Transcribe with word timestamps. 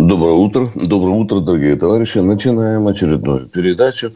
Доброе 0.00 0.32
утро. 0.32 0.66
Доброе 0.74 1.12
утро, 1.12 1.40
дорогие 1.40 1.76
товарищи. 1.76 2.18
Начинаем 2.18 2.86
очередную 2.88 3.46
передачу. 3.46 4.12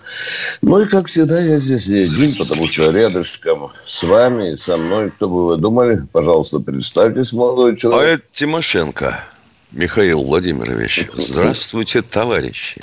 Ну 0.62 0.80
и, 0.80 0.86
как 0.86 1.08
всегда, 1.08 1.38
я 1.38 1.58
здесь 1.58 1.88
не 1.88 1.98
один, 1.98 2.38
потому 2.38 2.66
что 2.68 2.90
рядышком 2.90 3.70
с 3.86 4.02
вами 4.02 4.52
и 4.52 4.56
со 4.56 4.78
мной, 4.78 5.10
кто 5.10 5.28
бы 5.28 5.46
вы 5.46 5.56
думали, 5.58 6.02
пожалуйста, 6.10 6.60
представьтесь, 6.60 7.34
молодой 7.34 7.76
человек. 7.76 8.02
А 8.02 8.12
это 8.14 8.22
Тимошенко 8.32 9.20
Михаил 9.72 10.22
Владимирович. 10.24 11.06
Здравствуйте, 11.12 12.00
товарищи. 12.00 12.80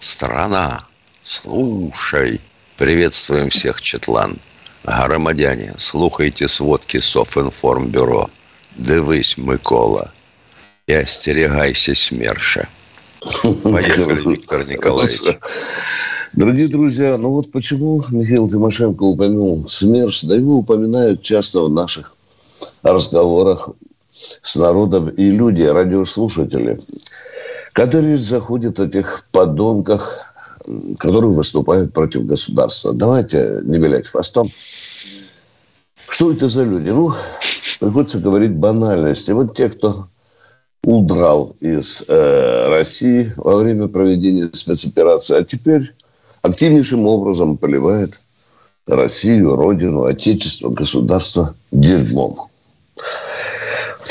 Страна, 0.00 0.80
слушай. 1.22 2.40
Приветствуем 2.76 3.50
всех, 3.50 3.80
Четлан. 3.80 4.38
Громадяне, 4.82 5.74
слухайте 5.78 6.48
сводки 6.48 6.98
Софинформбюро. 6.98 8.28
Дивись, 8.76 9.38
Микола– 9.38 10.10
и 10.86 10.92
остерегайся 10.92 11.94
СМЕРШа. 11.94 12.68
Поехали, 13.62 14.30
Виктор 14.30 14.68
Николаевич. 14.68 15.20
Дорогие 16.34 16.68
друзья, 16.68 17.16
ну 17.16 17.30
вот 17.30 17.52
почему 17.52 18.02
Михаил 18.10 18.50
Тимошенко 18.50 19.02
упомянул 19.02 19.66
СМЕРШ, 19.66 20.24
да 20.24 20.34
его 20.34 20.56
упоминают 20.56 21.22
часто 21.22 21.62
в 21.62 21.72
наших 21.72 22.14
разговорах 22.82 23.70
с 24.10 24.56
народом 24.56 25.08
и 25.08 25.30
люди, 25.30 25.62
радиослушатели, 25.62 26.78
которые 27.72 28.16
заходят 28.16 28.78
о 28.78 28.88
тех 28.88 29.26
подонках, 29.32 30.34
которые 30.98 31.32
выступают 31.32 31.92
против 31.92 32.26
государства. 32.26 32.92
Давайте 32.92 33.60
не 33.64 33.78
вилять 33.78 34.08
хвостом. 34.08 34.48
Что 36.08 36.30
это 36.30 36.48
за 36.48 36.64
люди? 36.64 36.90
Ну, 36.90 37.12
приходится 37.80 38.18
говорить 38.18 38.54
банальности. 38.54 39.30
Вот 39.30 39.56
те, 39.56 39.68
кто 39.68 40.08
удрал 40.84 41.54
из 41.60 42.04
э, 42.08 42.68
России 42.68 43.32
во 43.36 43.56
время 43.56 43.88
проведения 43.88 44.50
спецоперации, 44.52 45.38
а 45.38 45.44
теперь 45.44 45.92
активнейшим 46.42 47.06
образом 47.06 47.56
поливает 47.56 48.20
Россию, 48.86 49.56
Родину, 49.56 50.04
Отечество, 50.04 50.68
государство 50.68 51.54
дерьмом. 51.72 52.36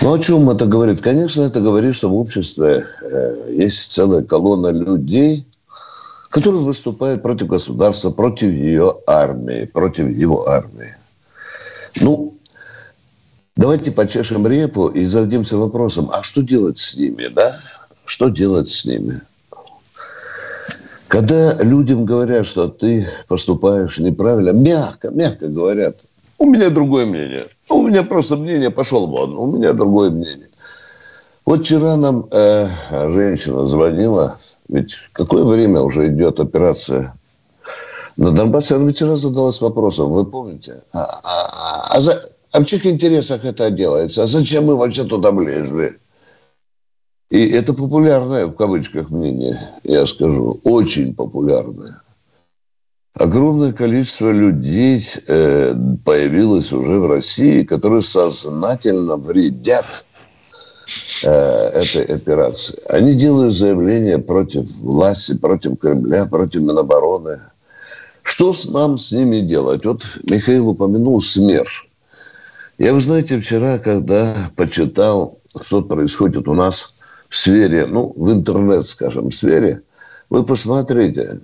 Ну, 0.02 0.14
о 0.14 0.20
чем 0.20 0.50
это 0.50 0.66
говорит? 0.66 1.02
Конечно, 1.02 1.44
это 1.44 1.62
говорит, 1.62 1.96
что 1.96 2.10
в 2.10 2.18
обществе 2.18 2.86
э, 3.02 3.54
есть 3.56 3.92
целая 3.92 4.24
колонна 4.24 4.68
людей, 4.68 5.46
которые 6.30 6.64
выступают 6.64 7.22
против 7.22 7.48
государства, 7.48 8.10
против 8.10 8.52
ее 8.52 8.98
армии, 9.06 9.66
против 9.66 10.10
его 10.10 10.48
армии. 10.50 10.96
Ну, 12.02 12.33
Давайте 13.56 13.92
почешем 13.92 14.48
репу 14.48 14.88
и 14.88 15.06
зададимся 15.06 15.58
вопросом, 15.58 16.10
а 16.12 16.24
что 16.24 16.42
делать 16.42 16.80
с 16.80 16.98
ними, 16.98 17.28
да? 17.28 17.54
Что 18.06 18.30
делать 18.30 18.70
с 18.70 18.86
ними? 18.86 19.22
Когда 21.08 21.56
людям 21.60 22.06
говорят, 22.06 22.48
что 22.48 22.68
ты 22.68 23.08
поступаешь 23.28 24.00
неправильно, 24.00 24.50
мягко, 24.50 25.12
мягко 25.12 25.48
говорят, 25.48 25.96
у 26.40 26.46
меня 26.46 26.72
другое 26.72 27.06
мнение. 27.06 27.46
У 27.70 27.84
меня 27.84 28.02
просто 28.02 28.36
мнение, 28.38 28.72
пошел 28.72 29.06
вон, 29.06 29.38
у 29.38 29.46
меня 29.46 29.74
другое 29.74 30.10
мнение. 30.10 30.50
Вот 31.46 31.62
вчера 31.62 31.96
нам 31.96 32.28
э, 32.32 32.68
женщина 33.12 33.66
звонила, 33.66 34.38
ведь 34.70 34.96
какое 35.12 35.44
время 35.44 35.82
уже 35.82 36.08
идет 36.08 36.40
операция 36.40 37.14
на 38.18 38.32
Донбассе, 38.32 38.76
она 38.76 38.92
вчера 38.92 39.16
задалась 39.16 39.62
вопросом, 39.62 40.12
вы 40.12 40.26
помните, 40.26 40.82
а, 40.94 41.04
а, 41.04 41.20
а, 41.24 41.96
а 41.96 42.00
за, 42.00 42.20
а 42.54 42.62
в 42.62 42.66
чьих 42.66 42.86
интересах 42.86 43.46
это 43.46 43.72
делается? 43.72 44.24
А 44.24 44.28
зачем 44.28 44.66
мы 44.66 44.76
вообще 44.78 45.04
туда 45.06 45.32
влезли? 45.32 45.98
И 47.32 47.50
это 47.50 47.74
популярное, 47.74 48.46
в 48.46 48.56
кавычках, 48.56 49.10
мнение, 49.10 49.72
я 49.84 50.06
скажу, 50.06 50.60
очень 50.64 51.16
популярное. 51.16 52.04
Огромное 53.16 53.74
количество 53.74 54.30
людей 54.30 55.04
э, 55.28 55.74
появилось 56.06 56.72
уже 56.72 57.00
в 57.00 57.08
России, 57.08 57.64
которые 57.64 58.04
сознательно 58.04 59.16
вредят 59.16 60.06
э, 61.24 61.32
этой 61.32 62.04
операции. 62.04 62.78
Они 62.90 63.16
делают 63.16 63.54
заявления 63.54 64.20
против 64.20 64.70
власти, 64.78 65.36
против 65.36 65.80
Кремля, 65.80 66.28
против 66.28 66.62
Минобороны. 66.62 67.40
Что 68.22 68.54
нам 68.70 69.00
с 69.00 69.12
ними 69.12 69.40
делать? 69.40 69.86
Вот 69.86 70.06
Михаил 70.30 70.70
упомянул 70.70 71.20
СМЕРШ. 71.20 71.90
Я, 72.78 72.94
вы 72.94 73.02
знаете, 73.02 73.40
вчера, 73.40 73.78
когда 73.78 74.36
почитал, 74.56 75.38
что 75.62 75.84
происходит 75.84 76.48
у 76.48 76.54
нас 76.54 76.96
в 77.30 77.38
сфере, 77.38 77.86
ну, 77.86 78.14
в 78.16 78.32
интернет, 78.32 78.86
скажем, 78.86 79.32
сфере, 79.32 79.82
вы 80.30 80.44
посмотрите, 80.44 81.42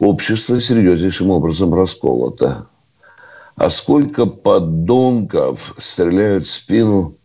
общество 0.00 0.60
серьезнейшим 0.60 1.30
образом 1.30 1.72
расколото. 1.74 2.66
А 3.56 3.70
сколько 3.70 4.26
подонков 4.26 5.74
стреляют 5.78 6.44
в 6.44 6.52
спину 6.52 7.16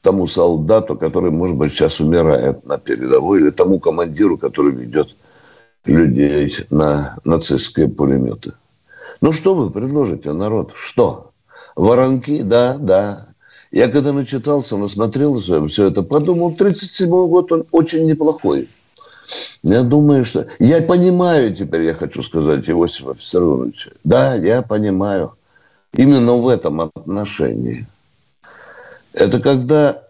тому 0.00 0.26
солдату, 0.26 0.96
который, 0.96 1.30
может 1.30 1.56
быть, 1.56 1.72
сейчас 1.72 2.00
умирает 2.00 2.64
на 2.64 2.78
передовой, 2.78 3.40
или 3.40 3.50
тому 3.50 3.80
командиру, 3.80 4.38
который 4.38 4.72
ведет 4.72 5.16
людей 5.84 6.54
на 6.70 7.18
нацистские 7.24 7.88
пулеметы. 7.88 8.52
Ну, 9.20 9.32
что 9.32 9.54
вы 9.54 9.70
предложите, 9.70 10.32
народ? 10.32 10.72
Что? 10.74 11.31
Воронки, 11.76 12.42
да, 12.42 12.76
да. 12.78 13.28
Я 13.70 13.88
когда 13.88 14.12
начитался, 14.12 14.76
насмотрелся 14.76 15.66
все 15.66 15.88
это, 15.88 16.02
подумал, 16.02 16.54
37 16.54 17.08
год 17.08 17.52
он 17.52 17.64
очень 17.72 18.06
неплохой. 18.06 18.68
Я 19.62 19.82
думаю, 19.82 20.24
что... 20.24 20.46
Я 20.58 20.82
понимаю 20.82 21.54
теперь, 21.54 21.82
я 21.82 21.94
хочу 21.94 22.22
сказать, 22.22 22.68
Иосифа 22.68 23.12
Виссарионовича. 23.12 23.92
Да, 24.04 24.34
я 24.34 24.62
понимаю. 24.62 25.34
Именно 25.94 26.34
в 26.34 26.48
этом 26.48 26.80
отношении. 26.80 27.86
Это 29.12 29.40
когда 29.40 30.02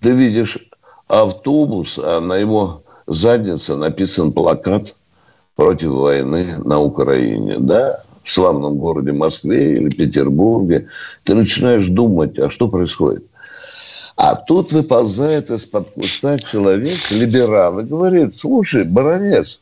ты 0.00 0.12
видишь 0.12 0.70
автобус, 1.08 1.98
а 2.02 2.20
на 2.20 2.36
его 2.36 2.82
заднице 3.06 3.76
написан 3.76 4.32
плакат 4.32 4.94
против 5.56 5.90
войны 5.90 6.56
на 6.64 6.80
Украине. 6.80 7.56
Да, 7.58 8.04
в 8.26 8.32
славном 8.32 8.76
городе 8.76 9.12
Москве 9.12 9.72
или 9.72 9.88
Петербурге, 9.88 10.88
ты 11.22 11.34
начинаешь 11.34 11.86
думать, 11.86 12.38
а 12.40 12.50
что 12.50 12.68
происходит. 12.68 13.24
А 14.16 14.34
тут 14.34 14.72
выползает 14.72 15.50
из-под 15.50 15.90
куста 15.92 16.38
человек, 16.38 16.98
либерал, 17.10 17.78
и 17.80 17.84
говорит, 17.84 18.34
слушай, 18.36 18.82
баронец, 18.82 19.60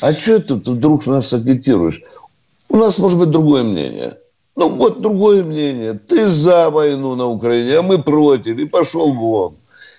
а 0.00 0.12
что 0.12 0.38
ты 0.40 0.54
вдруг 0.54 1.06
нас 1.06 1.32
агитируешь? 1.32 2.02
У 2.68 2.76
нас 2.76 2.98
может 2.98 3.18
быть 3.18 3.30
другое 3.30 3.64
мнение. 3.64 4.16
Ну, 4.54 4.68
вот 4.70 5.00
другое 5.00 5.42
мнение. 5.42 5.94
Ты 5.94 6.28
за 6.28 6.70
войну 6.70 7.16
на 7.16 7.26
Украине, 7.26 7.78
а 7.78 7.82
мы 7.82 7.98
против. 7.98 8.58
И 8.58 8.66
пошел 8.66 9.12
вон. 9.12 9.54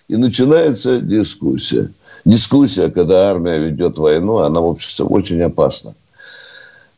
И 0.07 0.15
начинается 0.15 0.99
дискуссия. 0.99 1.89
Дискуссия, 2.25 2.89
когда 2.89 3.29
армия 3.29 3.57
ведет 3.57 3.97
войну, 3.97 4.37
она 4.37 4.61
в 4.61 4.65
обществе 4.65 5.05
очень 5.05 5.41
опасна. 5.41 5.93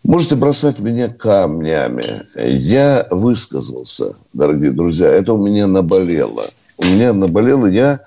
Можете 0.09 0.37
бросать 0.37 0.79
меня 0.79 1.07
камнями. 1.07 2.03
Я 2.35 3.05
высказался, 3.11 4.15
дорогие 4.33 4.71
друзья. 4.71 5.07
Это 5.07 5.33
у 5.33 5.37
меня 5.37 5.67
наболело. 5.67 6.45
У 6.79 6.83
меня 6.83 7.13
наболело. 7.13 7.67
Я 7.67 7.99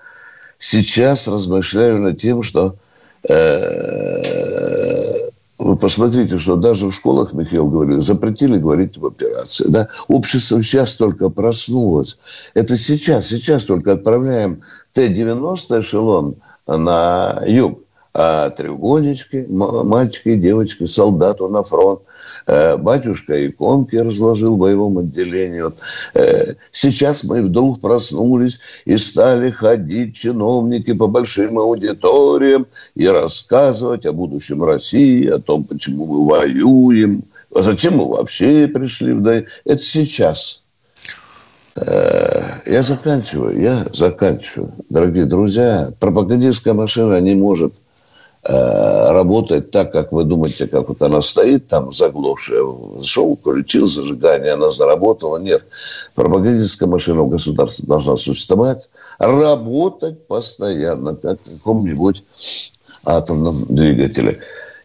сейчас 0.59 1.29
размышляю 1.29 2.01
над 2.01 2.19
тем, 2.19 2.43
что 2.43 2.75
э, 3.29 4.21
вы 5.59 5.77
посмотрите, 5.77 6.39
что 6.39 6.57
даже 6.57 6.89
в 6.89 6.93
школах, 6.93 7.35
Михаил 7.35 7.69
говорил, 7.69 8.01
запретили 8.01 8.59
говорить 8.59 8.97
об 8.97 9.07
операции. 9.07 9.67
Да? 9.69 9.87
Общество 10.09 10.61
сейчас 10.61 10.97
только 10.97 11.29
проснулось. 11.29 12.19
Это 12.55 12.77
сейчас, 12.77 13.29
сейчас 13.29 13.67
только 13.67 13.93
отправляем 13.93 14.61
Т-90 14.95 15.79
эшелон 15.79 16.35
на 16.67 17.45
юг 17.47 17.79
а 18.15 18.51
треугольнички, 18.51 19.47
мальчики 19.49 20.31
и 20.31 20.37
девочки, 20.37 20.85
солдату 20.85 21.49
на 21.49 21.63
фронт. 21.63 22.03
Э, 22.47 22.77
батюшка 22.77 23.47
иконки 23.47 23.97
разложил 23.97 24.57
в 24.57 24.59
боевом 24.59 24.99
отделении. 24.99 25.63
Вот. 25.63 25.79
Э, 26.15 26.55
сейчас 26.73 27.25
мы 27.25 27.43
вдруг 27.43 27.81
проснулись 27.81 28.61
и 28.85 28.99
стали 28.99 29.51
ходить 29.51 30.15
чиновники 30.15 30.93
по 30.93 31.07
большим 31.07 31.59
аудиториям 31.59 32.67
и 32.95 33.07
рассказывать 33.07 34.05
о 34.05 34.13
будущем 34.13 34.63
России, 34.63 35.27
о 35.29 35.39
том, 35.39 35.65
почему 35.65 36.07
мы 36.07 36.29
воюем, 36.29 37.25
а 37.55 37.63
зачем 37.63 37.97
мы 37.97 38.09
вообще 38.09 38.69
пришли 38.69 39.15
в 39.15 39.27
Это 39.27 39.83
сейчас. 39.83 40.65
Э, 41.77 42.43
я 42.67 42.83
заканчиваю, 42.83 43.59
я 43.59 43.87
заканчиваю. 43.93 44.73
Дорогие 44.91 45.25
друзья, 45.25 45.89
пропагандистская 45.99 46.75
машина 46.75 47.19
не 47.21 47.35
может 47.35 47.73
э, 48.45 49.13
работать 49.13 49.71
так, 49.71 49.93
как 49.93 50.13
вы 50.13 50.25
думаете, 50.25 50.67
как 50.67 50.89
вот 50.89 51.03
она 51.03 51.21
стоит 51.21 51.69
там 51.69 51.93
заглохшая. 51.93 52.65
Зашел, 52.99 53.37
включил 53.37 53.87
зажигание, 53.87 54.53
она 54.53 54.71
заработала. 54.71 55.39
Нет. 55.39 55.65
Пропагандистская 56.15 56.89
машина 56.89 57.23
в 57.23 57.29
государстве 57.29 57.87
должна 57.87 58.17
существовать, 58.17 58.89
работать 59.19 60.27
постоянно, 60.27 61.15
как 61.15 61.39
в 61.41 61.59
каком-нибудь 61.59 62.23
атомном 63.05 63.55
двигателе. 63.69 64.41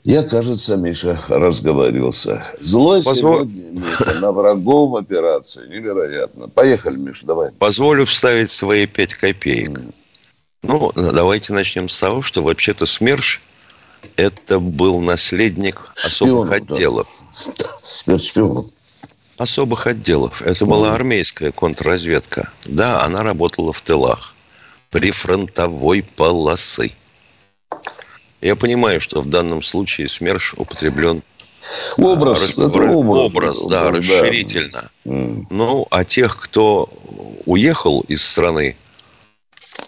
Я, 0.07 0.23
кажется, 0.23 0.77
Миша, 0.77 1.19
разговорился. 1.27 2.41
Злой 2.61 3.03
Позволь... 3.03 3.39
сегодня, 3.41 3.63
Миша, 3.71 4.13
на 4.21 4.31
врагов 4.31 4.95
операции. 4.95 5.67
Невероятно. 5.67 6.47
Поехали, 6.47 6.95
Миша, 6.97 7.25
давай. 7.25 7.51
Позволю 7.59 8.05
вставить 8.05 8.49
свои 8.49 8.87
пять 8.87 9.13
копеек. 9.13 9.81
Ну, 10.63 10.91
давайте 10.95 11.53
начнем 11.53 11.87
с 11.89 11.99
того, 11.99 12.21
что 12.21 12.43
вообще-то 12.43 12.85
СМЕРШ 12.85 13.41
это 14.15 14.59
был 14.59 14.99
наследник 14.99 15.91
особых 15.95 16.47
Шпионов, 16.47 16.67
да. 16.67 16.75
отделов. 16.75 17.07
Спецшпион. 17.31 18.65
Особых 19.37 19.85
отделов. 19.85 20.41
Это 20.41 20.65
была 20.65 20.93
армейская 20.95 21.51
контрразведка. 21.51 22.51
Да, 22.65 23.03
она 23.03 23.23
работала 23.23 23.71
в 23.71 23.81
тылах. 23.81 24.33
Прифронтовой 24.89 26.03
полосы. 26.03 26.93
Я 28.41 28.55
понимаю, 28.55 28.99
что 29.01 29.21
в 29.21 29.27
данном 29.27 29.61
случае 29.61 30.09
СМЕРШ 30.09 30.55
употреблен 30.57 31.21
Образ. 31.97 32.57
а, 32.57 32.67
это 32.67 32.79
образ. 32.91 33.31
образ, 33.31 33.61
да, 33.67 33.91
расширительно. 33.91 34.89
М. 35.05 35.47
Ну, 35.49 35.87
а 35.89 36.03
тех, 36.03 36.37
кто 36.39 36.89
уехал 37.45 38.01
из 38.01 38.23
страны, 38.23 38.77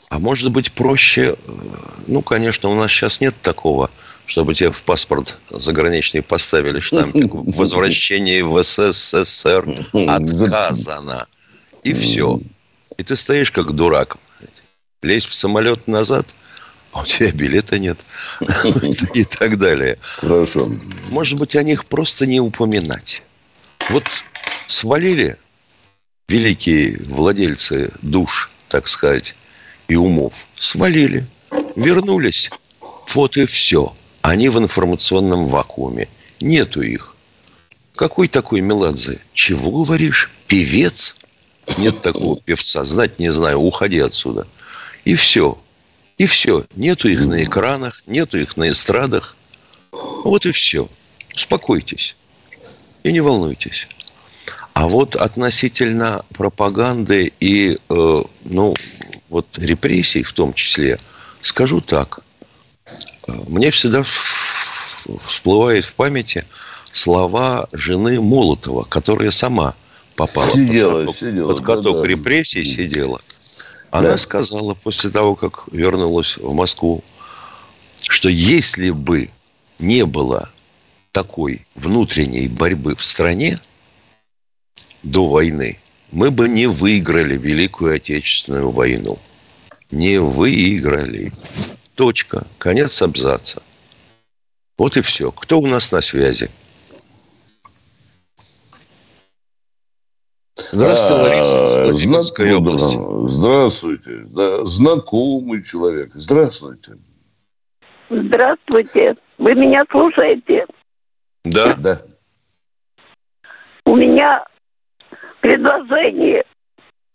а 0.09 0.19
может 0.19 0.51
быть 0.51 0.71
проще, 0.71 1.35
э, 1.35 1.51
ну, 2.07 2.21
конечно, 2.21 2.69
у 2.69 2.75
нас 2.75 2.91
сейчас 2.91 3.21
нет 3.21 3.35
такого, 3.41 3.91
чтобы 4.25 4.55
тебе 4.55 4.71
в 4.71 4.81
паспорт 4.81 5.37
заграничный 5.51 6.21
поставили 6.21 6.79
штампик 6.79 7.31
«Возвращение 7.31 8.43
в 8.43 8.61
СССР 8.61 9.85
отказано». 9.93 11.27
И 11.83 11.93
все. 11.93 12.39
И 12.97 13.03
ты 13.03 13.15
стоишь 13.15 13.51
как 13.51 13.71
дурак. 13.73 14.17
Лезь 15.01 15.25
в 15.25 15.33
самолет 15.33 15.87
назад, 15.87 16.27
а 16.91 17.01
у 17.01 17.05
тебя 17.05 17.31
билета 17.31 17.79
нет. 17.79 18.05
И 19.13 19.23
так 19.23 19.57
далее. 19.57 19.97
Хорошо. 20.17 20.69
Может 21.11 21.39
быть, 21.39 21.55
о 21.55 21.63
них 21.63 21.85
просто 21.85 22.25
не 22.27 22.41
упоминать. 22.41 23.23
Вот 23.89 24.03
свалили 24.67 25.37
великие 26.27 26.99
владельцы 27.05 27.91
душ, 28.01 28.51
так 28.67 28.87
сказать, 28.87 29.35
и 29.89 29.95
умов. 29.95 30.47
Свалили. 30.57 31.27
Вернулись. 31.75 32.49
Вот 33.13 33.35
и 33.35 33.45
все. 33.45 33.93
Они 34.21 34.47
в 34.47 34.57
информационном 34.57 35.47
вакууме. 35.47 36.07
Нету 36.39 36.81
их. 36.81 37.15
Какой 37.95 38.29
такой 38.29 38.61
Меладзе? 38.61 39.19
Чего 39.33 39.83
говоришь? 39.83 40.31
Певец? 40.47 41.15
Нет 41.77 42.01
такого 42.01 42.39
певца. 42.39 42.85
Знать 42.85 43.19
не 43.19 43.29
знаю. 43.29 43.59
Уходи 43.59 43.99
отсюда. 43.99 44.47
И 45.03 45.15
все. 45.15 45.57
И 46.17 46.25
все. 46.25 46.65
Нету 46.75 47.09
их 47.09 47.21
на 47.21 47.43
экранах, 47.43 48.03
нету 48.05 48.37
их 48.37 48.57
на 48.57 48.69
эстрадах. 48.69 49.35
Вот 49.91 50.45
и 50.45 50.51
все. 50.51 50.87
Успокойтесь. 51.33 52.15
И 53.03 53.11
не 53.11 53.21
волнуйтесь. 53.21 53.87
А 54.73 54.87
вот 54.87 55.15
относительно 55.15 56.23
пропаганды 56.35 57.33
и, 57.39 57.77
э, 57.89 58.23
ну, 58.45 58.73
вот 59.29 59.45
репрессий 59.57 60.23
в 60.23 60.31
том 60.33 60.53
числе, 60.53 60.99
скажу 61.41 61.81
так. 61.81 62.21
Мне 63.27 63.71
всегда 63.71 64.03
всплывает 65.25 65.85
в 65.85 65.93
памяти 65.93 66.45
слова 66.91 67.67
жены 67.71 68.19
Молотова, 68.21 68.83
которая 68.83 69.31
сама 69.31 69.75
попала 70.15 70.49
Сидела, 70.49 71.05
под 71.05 71.07
каток, 71.07 71.15
сидела, 71.15 71.53
под 71.53 71.65
каток 71.65 71.95
да-да. 71.97 72.07
репрессий, 72.07 72.65
сидела. 72.65 73.19
Она 73.91 74.11
Да. 74.11 74.17
сказала 74.17 74.73
после 74.73 75.09
того, 75.09 75.35
как 75.35 75.65
вернулась 75.71 76.37
в 76.37 76.53
Москву, 76.53 77.03
что 78.07 78.29
если 78.29 78.91
бы 78.91 79.29
не 79.79 80.05
было 80.05 80.49
такой 81.11 81.65
внутренней 81.75 82.47
борьбы 82.47 82.95
в 82.95 83.03
стране 83.03 83.59
до 85.03 85.27
войны, 85.27 85.77
мы 86.11 86.31
бы 86.31 86.49
не 86.49 86.67
выиграли 86.67 87.37
Великую 87.37 87.95
Отечественную 87.95 88.71
войну. 88.71 89.17
Не 89.91 90.19
выиграли. 90.19 91.31
Точка. 91.95 92.45
Конец 92.57 93.01
абзаца. 93.01 93.61
Вот 94.77 94.97
и 94.97 95.01
все. 95.01 95.31
Кто 95.31 95.59
у 95.59 95.67
нас 95.67 95.91
на 95.91 96.01
связи? 96.01 96.49
Здравствуйте, 100.71 101.13
А, 101.13 101.23
Лариса, 101.23 101.93
знакомый, 101.93 102.55
области. 102.55 102.97
Здравствуйте. 103.27 104.23
Да, 104.35 104.65
знакомый 104.65 105.63
человек. 105.63 106.07
Здравствуйте. 106.11 106.93
Здравствуйте. 108.09 109.15
Вы 109.37 109.55
меня 109.55 109.81
слушаете? 109.89 110.65
Да. 111.43 111.73
Да. 111.75 112.01
У 113.85 113.95
меня 113.95 114.45
предложение. 115.49 116.43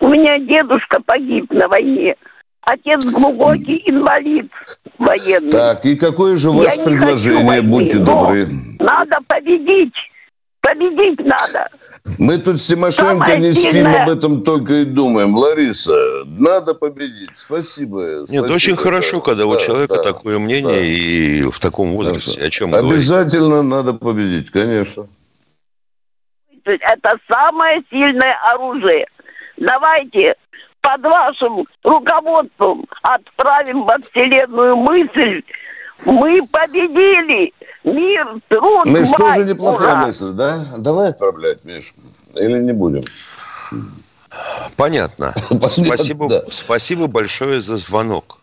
У 0.01 0.09
меня 0.09 0.39
дедушка 0.39 1.01
погиб 1.05 1.51
на 1.51 1.69
войне. 1.69 2.17
Отец 2.63 3.05
глубокий 3.13 3.83
инвалид 3.87 4.51
военный. 4.99 5.53
Так, 5.53 5.85
и 5.85 5.97
какое 5.97 6.37
же 6.37 6.51
у 6.51 6.55
вас 6.55 6.77
Я 6.79 6.85
предложение? 6.85 7.45
войны, 7.45 7.63
Будьте 7.71 7.99
добры. 7.99 8.49
Надо 8.81 9.19
победить. 9.29 9.95
Победить 10.61 11.21
надо. 11.21 11.69
Мы 12.19 12.39
тут 12.39 12.59
с 12.59 12.67
Тимошенко 12.67 13.27
Самое 13.27 13.39
не 13.39 13.53
спим, 13.53 13.73
сильное- 13.73 14.03
об 14.05 14.09
этом 14.09 14.43
только 14.43 14.77
и 14.77 14.85
думаем. 14.87 15.37
Лариса, 15.37 16.25
надо 16.25 16.75
победить. 16.75 17.31
Спасибо. 17.35 18.25
Нет, 18.29 18.47
спасибо, 18.47 18.53
очень 18.55 18.77
хорошо, 18.77 19.19
да, 19.19 19.23
когда 19.25 19.47
у 19.47 19.53
да, 19.53 19.61
человека 19.61 19.97
да. 19.97 20.03
такое 20.03 20.39
мнение 20.39 20.75
да. 20.75 20.81
и 20.81 21.43
в 21.43 21.59
таком 21.61 21.93
возрасте. 21.93 22.31
Хорошо. 22.31 22.47
О 22.47 22.51
чем 22.51 22.71
говорить? 22.71 22.93
Обязательно 22.93 23.63
надо 23.63 23.93
победить, 23.93 24.51
конечно. 24.51 25.07
Это 26.65 27.19
самое 27.31 27.83
сильное 27.91 28.37
оружие. 28.53 29.07
Давайте 29.57 30.35
под 30.81 31.03
вашим 31.03 31.65
руководством 31.83 32.85
отправим 33.03 33.85
во 33.85 33.97
Вселенную 33.99 34.77
мысль. 34.77 35.43
Мы 36.07 36.41
победили. 36.53 37.53
Мир, 37.85 38.27
труд, 38.49 38.87
Миш, 38.87 39.11
власть. 39.11 39.17
тоже 39.19 39.45
неплохая 39.45 39.93
Ура! 39.93 40.07
мысль, 40.07 40.31
да? 40.33 40.57
Давай 40.79 41.11
отправлять, 41.11 41.65
Миш. 41.65 41.93
Или 42.35 42.59
не 42.63 42.73
будем? 42.73 43.05
Понятно. 44.77 45.35
Понятно, 45.51 45.85
Спасибо, 45.85 46.29
да. 46.29 46.43
спасибо 46.51 47.07
большое 47.09 47.61
за 47.61 47.77
звонок. 47.77 48.41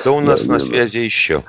Кто 0.00 0.16
у 0.16 0.20
нас 0.20 0.44
Да, 0.44 0.54
на 0.54 0.58
да, 0.58 0.64
связи 0.64 0.98
еще? 0.98 1.42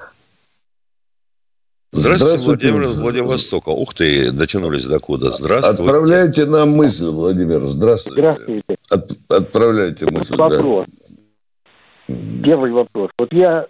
Здравствуйте, 1.95 2.69
Владимир 2.71 2.81
из 2.81 2.99
Владивостока. 2.99 3.69
Ух 3.69 3.93
ты, 3.93 4.31
дотянулись 4.31 4.87
до 4.87 4.99
куда. 4.99 5.31
Здравствуйте. 5.31 5.83
Отправляйте 5.83 6.45
нам 6.45 6.69
мысль, 6.71 7.05
Владимир. 7.05 7.59
Здравствуйте. 7.59 8.31
Здравствуйте. 8.31 8.75
От- 8.89 9.31
отправляйте 9.31 10.07
мысль, 10.07 10.35
да. 10.35 10.49
Вопрос. 10.49 10.87
Первый 12.43 12.71
вопрос. 12.71 13.11
Вот 13.17 13.31
я 13.31 13.67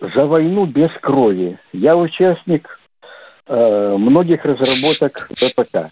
за 0.00 0.26
войну 0.26 0.66
без 0.66 0.90
крови. 1.00 1.58
Я 1.72 1.96
участник 1.96 2.68
э, 3.46 3.96
многих 3.98 4.44
разработок 4.44 5.28
ВПК. 5.34 5.90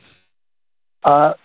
А 1.02 1.37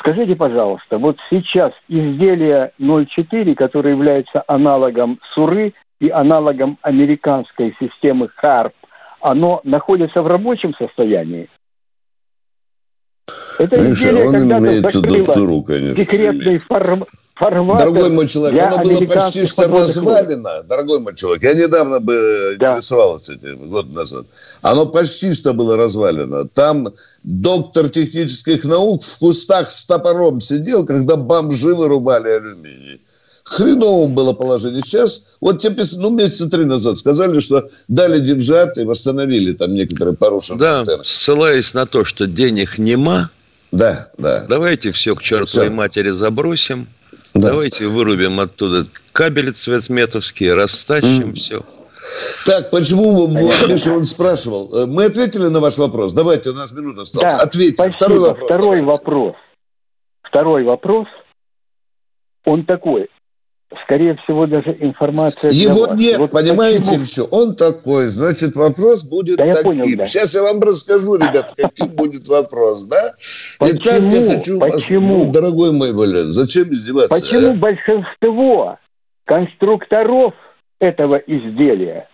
скажите, 0.00 0.36
пожалуйста, 0.36 0.98
вот 0.98 1.16
сейчас 1.30 1.72
изделие 1.88 2.72
04, 2.78 3.54
которое 3.54 3.94
является 3.94 4.44
аналогом 4.46 5.18
СУРы 5.34 5.72
и 5.98 6.10
аналогом 6.10 6.78
американской 6.82 7.74
системы 7.80 8.28
ХАРП, 8.36 8.74
оно 9.20 9.60
находится 9.64 10.22
в 10.22 10.26
рабочем 10.26 10.74
состоянии? 10.78 11.48
Это 13.58 13.76
Миша, 13.76 14.10
изделие 14.10 14.26
он 14.28 14.80
закрыло 14.90 15.24
ЦРУ, 15.24 15.62
конечно. 15.62 15.96
секретный 15.96 16.58
фар- 16.58 17.04
формат. 17.34 17.78
Дорогой 17.78 18.10
мой 18.10 18.28
человек, 18.28 18.60
оно 18.62 18.84
было 18.84 19.06
почти 19.06 19.46
что 19.46 19.62
развалено. 19.68 20.62
Дорогой 20.62 21.00
мой 21.00 21.14
человек, 21.16 21.42
я 21.42 21.54
недавно 21.54 21.98
бы 22.00 22.56
Да. 22.58 22.66
интересовался 22.72 23.34
этим 23.34 23.68
год 23.68 23.92
назад. 23.92 24.26
Оно 24.62 24.86
почти 24.86 25.34
что 25.34 25.54
было 25.54 25.76
развалено. 25.76 26.44
Там 26.48 26.88
доктор 27.24 27.88
технических 27.88 28.64
наук 28.64 29.02
в 29.02 29.18
кустах 29.18 29.70
с 29.70 29.86
топором 29.86 30.40
сидел, 30.40 30.86
когда 30.86 31.16
бомжи 31.16 31.74
вырубали 31.74 32.28
алюминий. 32.30 32.97
Хреновым 33.50 34.14
было 34.14 34.32
положение. 34.34 34.82
Сейчас, 34.82 35.36
вот 35.40 35.60
тебе, 35.60 35.82
ну, 35.98 36.10
месяца 36.10 36.50
три 36.50 36.64
назад 36.64 36.98
сказали, 36.98 37.40
что 37.40 37.68
дали 37.88 38.20
деньжат 38.20 38.76
и 38.78 38.84
восстановили 38.84 39.52
там 39.52 39.74
некоторые 39.74 40.14
порушенные 40.16 40.60
Да, 40.60 40.78
антенны. 40.80 41.04
ссылаясь 41.04 41.72
на 41.74 41.86
то, 41.86 42.04
что 42.04 42.26
денег 42.26 42.78
нема, 42.78 43.30
Да, 43.72 44.08
да. 44.18 44.44
давайте 44.48 44.90
все 44.90 45.14
к 45.14 45.22
чертовой 45.22 45.68
Всё. 45.68 45.74
матери 45.74 46.10
забросим 46.10 46.86
Да. 47.34 47.50
Давайте 47.50 47.86
вырубим 47.88 48.38
оттуда 48.40 48.86
кабели 49.12 49.50
цветметовские, 49.50 50.54
растащим 50.54 51.22
М. 51.30 51.32
все. 51.34 51.60
Так, 52.46 52.70
почему 52.70 53.26
Миша, 53.26 53.92
он 53.92 54.04
спрашивал? 54.04 54.72
Э, 54.74 54.86
Мы 54.86 55.04
ответили 55.06 55.48
на 55.48 55.60
ваш 55.60 55.78
вопрос? 55.78 56.12
Давайте, 56.12 56.50
у 56.50 56.54
нас 56.54 56.72
минута 56.72 57.02
осталась. 57.02 57.32
Да, 57.32 57.38
Ответьте. 57.40 57.74
спасибо. 57.90 57.94
Второй 57.96 58.18
вопрос. 58.20 58.46
Второй 58.50 58.82
вопрос. 58.82 59.34
Второй 60.22 60.64
вопрос. 60.64 61.06
Он 62.44 62.64
такой. 62.64 63.08
Скорее 63.84 64.16
всего, 64.16 64.46
даже 64.46 64.74
информация 64.80 65.50
Его 65.50 65.84
вас. 65.86 65.98
нет, 65.98 66.16
Вот 66.18 66.30
понимаете, 66.30 66.78
почему- 66.84 67.04
все. 67.04 67.24
Он 67.24 67.54
такой, 67.54 68.06
значит, 68.06 68.56
вопрос 68.56 69.04
будет 69.04 69.36
Да 69.36 69.44
таким. 69.52 69.62
понял, 69.62 69.84
да. 69.98 70.06
Сейчас 70.06 70.34
я 70.34 70.42
вам 70.42 70.60
расскажу, 70.62 71.16
ребят, 71.16 71.52
каким 71.54 71.88
будет 71.88 72.26
вопрос, 72.28 72.84
да? 72.84 73.12
Итак, 73.60 73.84
я 73.84 74.00
Почему? 74.00 74.30
хочу 74.30 74.58
Почему? 74.58 75.24
ну, 75.26 75.32
дорогой 75.32 75.72
мой, 75.72 75.92
блин, 75.92 76.32
зачем 76.32 76.72
издеваться? 76.72 77.20
Почему 77.20 77.50
а? 77.50 77.54
большинство 77.56 78.78
конструкторов 79.26 80.32
этого 80.80 81.16
изделия 81.16 82.08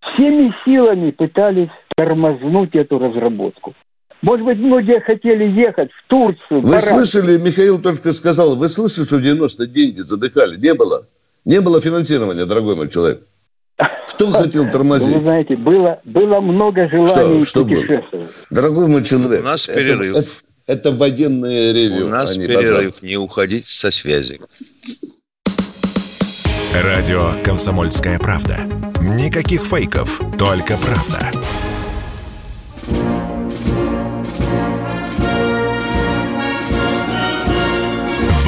всеми 0.00 0.54
силами 0.64 1.10
пытались 1.10 1.68
тормознуть 1.94 2.74
эту 2.74 2.98
разработку? 2.98 3.74
Может 4.22 4.46
быть, 4.46 4.58
многие 4.58 5.00
хотели 5.00 5.44
ехать 5.44 5.90
в 5.90 6.08
Турцию, 6.08 6.60
Вы 6.60 6.68
барак. 6.70 6.80
слышали, 6.82 7.38
Михаил 7.38 7.80
только 7.82 8.12
сказал, 8.12 8.54
вы 8.56 8.68
слышали, 8.68 9.04
что 9.04 9.16
в 9.16 9.22
90 9.22 9.66
деньги 9.66 10.00
задыхали? 10.00 10.56
Не 10.56 10.74
было. 10.74 11.06
Не 11.44 11.60
было 11.60 11.80
финансирования, 11.80 12.44
дорогой 12.46 12.76
мой 12.76 12.88
человек. 12.88 13.20
Кто 14.06 14.28
хотел 14.28 14.62
Ну, 14.62 14.66
вы 14.68 14.72
тормозить? 14.72 15.22
знаете, 15.22 15.56
было, 15.56 16.00
было 16.04 16.40
много 16.40 16.88
желаний 16.88 17.44
Что- 17.44 17.44
что 17.44 17.64
было? 17.64 17.80
путешествовать. 17.80 18.46
Дорогой 18.50 18.86
мой 18.88 19.02
человек. 19.02 19.40
У 19.42 19.44
нас 19.44 19.68
это- 19.68 19.80
перерыв. 19.80 20.16
Это, 20.16 20.28
это 20.66 20.92
военное 20.92 21.72
ревью. 21.72 22.06
У 22.06 22.08
нас 22.08 22.36
а 22.36 22.40
не 22.40 22.46
перерыв, 22.46 22.92
пожар. 22.94 23.04
не 23.10 23.16
уходить 23.16 23.66
со 23.66 23.90
связи. 23.90 24.38
Радио 26.74 27.32
«Комсомольская 27.44 28.18
правда». 28.20 28.58
Никаких 29.00 29.62
фейков, 29.64 30.20
только 30.38 30.76
правда. 30.78 31.30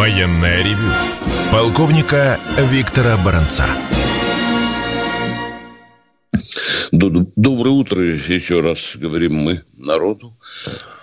Военное 0.04 0.62
ревю. 0.62 0.92
Полковника 1.50 2.38
Виктора 2.70 3.16
Баранца. 3.24 3.64
Доброе 6.92 7.70
утро 7.70 8.02
еще 8.02 8.60
раз 8.60 8.98
говорим 8.98 9.32
мы 9.32 9.54
народу, 9.78 10.32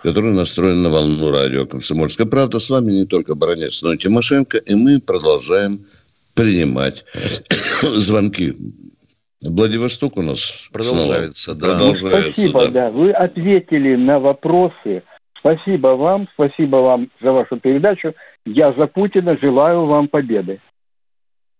который 0.03 0.33
настроен 0.33 0.83
на 0.83 0.89
волну 0.89 1.31
радио 1.31 1.65
«Комсомольская 1.65 2.27
правда». 2.27 2.59
С 2.59 2.69
вами 2.69 2.91
не 2.91 3.05
только 3.05 3.33
Баранец, 3.33 3.81
но 3.81 3.93
и 3.93 3.97
Тимошенко, 3.97 4.59
и 4.59 4.75
мы 4.75 4.99
продолжаем 4.99 5.79
принимать 6.35 7.03
звонки. 7.81 8.53
Владивосток 9.41 10.15
у 10.17 10.21
нас 10.21 10.69
Продолжается, 10.71 11.55
снова. 11.55 11.59
да. 11.59 11.67
Продолжается, 11.79 12.31
Спасибо, 12.33 12.59
да. 12.67 12.71
да. 12.71 12.91
Вы 12.91 13.11
ответили 13.13 13.95
на 13.95 14.19
вопросы. 14.19 15.01
Спасибо 15.39 15.87
вам, 15.87 16.27
спасибо 16.35 16.75
вам 16.77 17.09
за 17.19 17.31
вашу 17.31 17.57
передачу. 17.59 18.13
Я 18.45 18.73
за 18.73 18.87
Путина 18.87 19.37
желаю 19.37 19.85
вам 19.85 20.07
победы. 20.07 20.59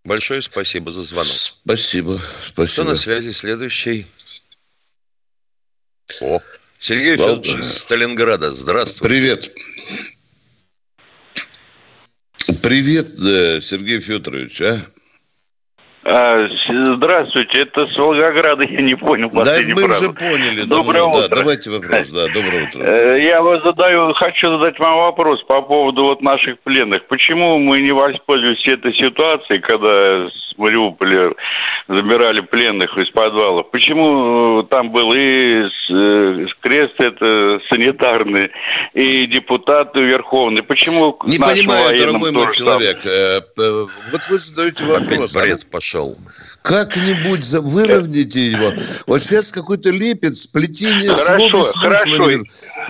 Большое 0.04 0.42
спасибо 0.42 0.92
за 0.92 1.04
звонок. 1.04 1.28
Спасибо, 1.28 2.16
Кто 2.18 2.66
спасибо. 2.66 2.88
на 2.90 2.96
связи 2.96 3.32
следующий? 3.32 4.08
О, 6.22 6.40
Сергей 6.80 7.16
Ладно. 7.18 7.44
Федорович 7.44 7.64
из 7.64 7.78
Сталинграда. 7.78 8.52
Здравствуйте. 8.52 9.08
Привет. 9.16 9.52
Привет, 12.64 13.08
э, 13.20 13.62
Сергей 13.62 14.00
Федорович, 14.00 14.62
а? 14.64 14.78
А, 16.04 16.48
здравствуйте, 16.96 17.62
это 17.62 17.86
с 17.86 17.96
Волгограда, 17.96 18.64
я 18.70 18.80
не 18.82 18.96
понял 18.96 19.30
Да, 19.30 19.40
последнюю 19.42 19.76
мы 19.76 19.82
фразу. 19.84 20.10
уже 20.10 20.14
поняли. 20.18 20.62
Доброе. 20.64 20.94
Да, 21.02 21.06
утро. 21.08 21.36
давайте 21.36 21.70
вопрос, 21.70 22.10
да, 22.10 22.28
доброе 22.34 22.64
утро. 22.68 22.84
Э, 22.84 23.22
Я 23.24 23.42
вот 23.44 23.64
задаю, 23.64 24.12
хочу 24.16 24.48
задать 24.58 24.80
вам 24.80 24.98
вопрос 24.98 25.44
по 25.44 25.62
поводу 25.62 26.04
вот 26.06 26.22
наших 26.24 26.60
пленных. 26.62 27.06
Почему 27.08 27.60
мы 27.60 27.78
не 27.82 27.92
воспользовались 27.94 28.66
этой 28.68 28.94
ситуацией, 28.96 29.60
когда 29.60 30.28
с 30.28 30.58
Мариуполя 30.58 31.34
забирали 31.88 32.42
пленных 32.42 32.98
из 32.98 33.10
подвалов? 33.12 33.70
Почему 33.70 34.62
э, 34.62 34.64
там 34.72 34.92
был 34.92 35.14
и 35.14 35.66
с- 35.70 35.92
э, 35.94 36.46
крест 36.62 36.96
это 36.98 37.60
санитарный, 37.70 38.50
и 38.96 39.28
депутаты 39.28 40.00
верховные? 40.00 40.64
Почему 40.64 41.16
Не 41.28 41.38
понимаю, 41.38 42.00
дорогой 42.00 42.32
мой 42.32 42.44
там? 42.46 42.54
человек. 42.54 42.98
п- 43.04 43.88
Вот 44.12 44.22
вы 44.32 44.38
задаете 44.38 44.84
Опять 44.86 45.10
вопрос. 45.10 45.38
а 45.38 45.42
бред 45.44 45.70
пошел. 45.72 45.91
Как-нибудь 46.62 47.44
за- 47.44 47.62
выровняйте 47.62 48.40
его. 48.48 48.72
Вот 49.08 49.22
сейчас 49.22 49.52
какой-то 49.52 49.90
лепет, 49.90 50.36
сплетение 50.36 51.12
слов 51.14 51.40
и 51.40 51.50
смысла. 51.50 51.80
хорошо. 51.90 52.32
Не- 52.32 52.40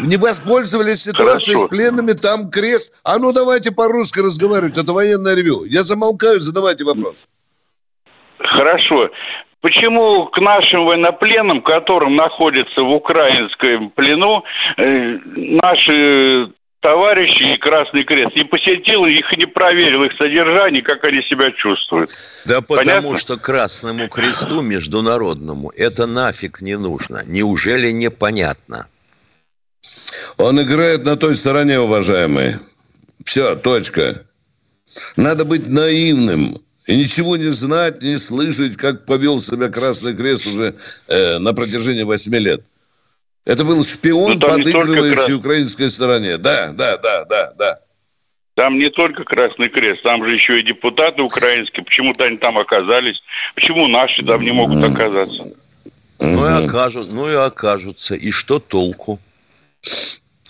Не 0.08 0.18
воспользовались 0.18 1.04
ситуацией 1.04 1.56
Хорошо. 1.58 1.68
с 1.68 1.70
пленными, 1.70 2.12
там 2.14 2.50
крест. 2.50 2.94
А 3.04 3.18
ну 3.18 3.32
давайте 3.32 3.72
по-русски 3.72 4.20
разговаривать, 4.20 4.78
это 4.78 4.94
военное 4.94 5.36
ревю. 5.36 5.64
Я 5.66 5.84
замолкаю, 5.84 6.40
задавайте 6.40 6.84
вопрос. 6.84 7.28
Хорошо. 8.40 9.10
Почему 9.62 10.26
к 10.28 10.40
нашим 10.40 10.86
военнопленным, 10.88 11.62
которым 11.62 12.16
находятся 12.16 12.84
в 12.84 12.90
украинском 12.92 13.92
плену, 13.92 14.44
э, 14.78 15.20
наши 15.36 16.52
товарищи 16.82 17.54
и 17.54 17.58
Красный 17.58 18.04
Крест 18.04 18.36
не 18.36 18.44
посетил 18.44 19.06
их 19.06 19.26
и 19.34 19.40
не 19.40 19.46
проверил 19.46 20.04
их 20.04 20.12
содержание, 20.20 20.84
как 20.84 21.04
они 21.06 21.22
себя 21.24 21.52
чувствуют? 21.52 22.10
Да 22.46 22.62
потому 22.62 22.84
Понятно? 22.84 23.18
что 23.18 23.38
Красному 23.38 24.10
Кресту 24.10 24.62
международному 24.62 25.72
это 25.76 26.08
нафиг 26.08 26.62
не 26.62 26.78
нужно. 26.78 27.24
Неужели 27.26 27.92
непонятно? 27.92 28.88
Он 30.38 30.62
играет 30.62 31.06
на 31.06 31.16
той 31.16 31.36
стороне, 31.36 31.80
уважаемые. 31.80 32.56
Все, 33.26 33.56
точка. 33.56 34.26
Надо 35.16 35.46
быть 35.46 35.68
наивным. 35.68 36.56
И 36.88 36.96
ничего 36.98 37.38
не 37.38 37.52
знать, 37.52 38.02
не 38.02 38.18
слышать, 38.18 38.76
как 38.76 39.06
повел 39.06 39.40
себя 39.40 39.70
Красный 39.70 40.16
Крест 40.16 40.48
уже 40.48 40.76
э, 41.08 41.38
на 41.38 41.54
протяжении 41.54 42.04
восьми 42.04 42.40
лет. 42.40 42.64
Это 43.46 43.64
был 43.66 43.84
шпион, 43.84 44.34
Ну, 44.34 44.40
подыгрывающий 44.40 45.16
Крас- 45.16 45.30
украинской 45.32 45.90
стороне. 45.90 46.38
Да, 46.38 46.72
да, 46.74 46.98
да, 46.98 47.26
да, 47.26 47.54
да. 47.58 47.80
Там 48.56 48.78
не 48.78 48.90
только 48.90 49.24
Красный 49.24 49.70
Крест, 49.70 50.04
там 50.04 50.28
же 50.30 50.36
еще 50.36 50.60
и 50.60 50.64
депутаты 50.64 51.22
украинские. 51.24 51.84
Почему-то 51.84 52.26
они 52.26 52.38
там 52.38 52.58
оказались. 52.58 53.20
Почему 53.56 53.88
наши 53.88 54.24
там 54.24 54.42
не 54.42 54.52
могут 54.52 54.84
оказаться? 54.84 55.58
Ну 56.20 56.46
и, 56.46 56.66
окажут, 56.68 57.06
ну 57.14 57.32
и 57.32 57.36
окажутся. 57.36 58.14
И 58.16 58.30
что 58.30 58.60
толку? 58.60 59.20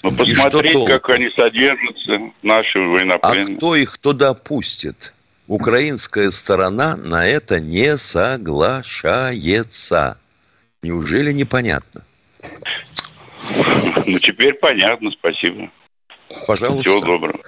Ну, 0.04 0.10
что 0.10 0.18
посмотреть, 0.26 0.74
толку? 0.74 0.88
как 0.92 1.10
они 1.12 1.30
содержатся, 1.30 2.20
наши 2.42 2.80
А 2.80 2.88
военнопленные. 2.88 3.56
кто 3.58 3.76
их 3.76 3.98
туда 4.00 4.34
пустит? 4.34 5.14
Украинская 5.48 6.32
сторона 6.32 6.98
на 6.98 7.26
это 7.28 7.60
не 7.62 7.98
соглашается. 7.98 10.18
Неужели 10.82 11.32
непонятно? 11.32 12.02
Ну, 14.08 14.18
теперь 14.20 14.54
понятно, 14.56 15.12
спасибо. 15.12 15.70
Пожалуйста. 16.48 16.82
Всего 16.82 17.02
доброго. 17.02 17.40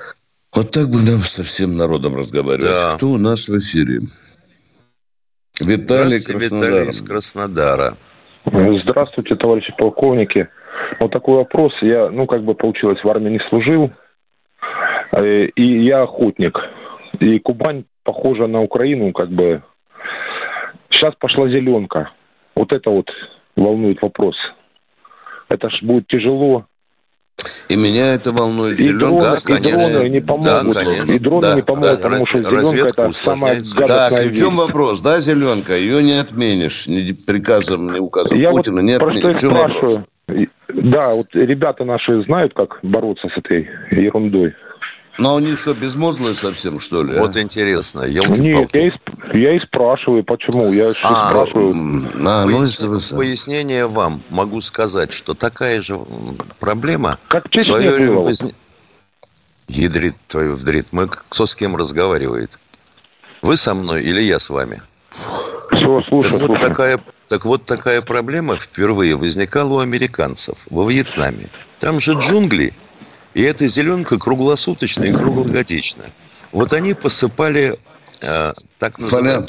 Вот 0.56 0.72
так 0.72 0.88
бы 0.88 0.98
нам 0.98 1.22
со 1.22 1.44
всем 1.44 1.78
народом 1.78 2.16
разговаривать. 2.16 2.82
Да. 2.82 2.96
Кто 2.96 3.08
у 3.08 3.18
нас 3.18 3.48
в 3.48 3.58
эфире? 3.58 4.00
Виталий 5.60 6.24
Краснодар. 6.24 6.70
Виталий 6.72 6.90
из 6.90 7.02
Краснодара. 7.02 7.98
Здравствуйте, 8.46 9.36
товарищи 9.36 9.74
полковники. 9.78 10.50
Вот 11.00 11.12
такой 11.12 11.36
вопрос. 11.38 11.74
Я, 11.82 12.10
ну, 12.10 12.28
как 12.28 12.44
бы 12.44 12.56
получилось, 12.56 13.04
в 13.04 13.10
армии 13.10 13.32
не 13.32 13.50
служил. 13.50 13.92
Э, 15.14 15.46
И 15.56 15.86
я 15.86 16.04
охотник. 16.04 16.58
И 17.20 17.40
Кубань 17.40 17.86
похожа 18.04 18.48
на 18.48 18.62
Украину, 18.62 19.12
как 19.14 19.30
бы. 19.30 19.64
Сейчас 20.90 21.14
пошла 21.20 21.48
зеленка. 21.48 22.12
Вот 22.56 22.72
это 22.72 22.90
вот 22.90 23.10
волнует 23.56 24.02
вопрос. 24.02 24.36
Это 25.54 25.70
ж 25.70 25.84
будет 25.84 26.08
тяжело. 26.08 26.66
И 27.70 27.76
меня 27.76 28.14
это 28.16 28.32
волнует. 28.32 28.80
И 28.80 28.84
Зеленка, 28.84 29.20
дроны, 29.20 29.38
и 29.38 29.42
конечно. 29.46 29.90
дроны 29.90 30.10
не 30.10 30.20
помогут. 30.22 30.76
конечно. 30.76 31.12
и 31.12 31.20
дроны 31.20 31.42
Да, 31.42 31.56
не 31.56 31.62
помогут, 31.62 31.90
да. 31.90 31.96
потому 31.98 32.26
что 32.26 32.38
зеленка 32.40 32.88
это 32.88 33.12
самая 33.12 33.54
гадостная 33.56 33.88
Так, 33.88 34.12
и 34.26 34.28
в 34.30 34.36
чем 34.38 34.50
вещь. 34.50 34.58
вопрос? 34.60 35.02
Да, 35.02 35.20
зеленка? 35.20 35.76
Ее 35.78 36.04
не 36.04 36.20
отменишь. 36.20 36.88
Ни 36.88 37.12
приказом, 37.28 37.94
ни 37.94 38.00
указом 38.00 38.38
Я 38.40 38.50
вот 38.52 38.58
Путина 38.58 38.80
не 38.80 38.98
просто 38.98 39.20
отменишь. 39.20 39.38
В 39.38 39.42
чем 39.42 39.54
вопрос? 39.54 39.92
спрашиваю. 39.94 40.06
И- 40.44 40.48
Да, 40.74 41.14
вот 41.14 41.28
ребята 41.34 41.84
наши 41.86 42.24
знают, 42.24 42.54
как 42.56 42.80
бороться 42.84 43.28
с 43.30 43.38
этой 43.38 43.68
ерундой. 43.92 44.54
Ну, 45.20 45.36
они 45.38 45.56
что, 45.56 45.74
безмозглые 45.76 46.34
совсем, 46.34 46.80
что 46.80 47.04
ли? 47.04 47.16
а? 47.16 47.20
Вот 47.22 47.38
интересно, 47.38 48.02
Нет, 48.08 48.26
елки-палки. 48.26 48.78
я 48.78 48.88
и, 48.88 49.38
я 49.44 49.56
и 49.56 49.60
спрашиваю, 49.60 50.24
почему. 50.24 50.72
Я 50.74 50.90
А, 51.04 51.30
спрашиваю. 51.30 52.10
А, 52.28 52.46
ну, 52.46 52.64
если 52.64 52.88
вы 52.88 52.98
пояснение 53.16 53.86
вам 53.88 54.24
могу 54.30 54.60
сказать, 54.62 55.14
что 55.14 55.36
такая 55.36 55.82
же 55.82 56.00
проблема 56.60 57.20
Как 57.28 57.46
в 57.48 57.50
Чечне 57.52 57.66
свое 57.66 57.92
время 57.92 58.14
было. 58.16 58.24
возник- 58.24 58.56
Ядрит 59.68 60.16
твою 60.28 60.56
вдрит. 60.56 60.88
Мы 60.92 61.08
кто 61.08 61.46
с 61.46 61.56
кем 61.56 61.76
разговаривает? 61.76 62.60
Вы 63.44 63.56
со 63.56 63.74
мной 63.74 64.04
или 64.04 64.22
я 64.22 64.40
с 64.40 64.50
вами? 64.50 64.82
Все, 65.72 66.02
слушай, 66.08 66.32
так, 66.32 66.40
слушай. 66.40 66.48
Вот 66.48 66.60
такая, 66.60 67.00
так 67.28 67.46
вот 67.46 67.66
такая 67.66 68.02
проблема 68.02 68.58
впервые 68.58 69.16
возникала 69.16 69.76
у 69.76 69.80
американцев 69.80 70.58
во 70.70 70.90
Вьетнаме. 70.90 71.50
Там 71.80 72.00
же 72.00 72.14
джунгли, 72.14 72.74
и 73.34 73.42
эта 73.42 73.68
зеленка 73.68 74.18
круглосуточная 74.18 75.10
и 75.10 75.14
круглогодичная. 75.14 76.12
Вот 76.52 76.74
они 76.74 76.94
посыпали 76.94 77.78
э, 78.22 78.52
так 78.80 79.00
называемый. 79.00 79.48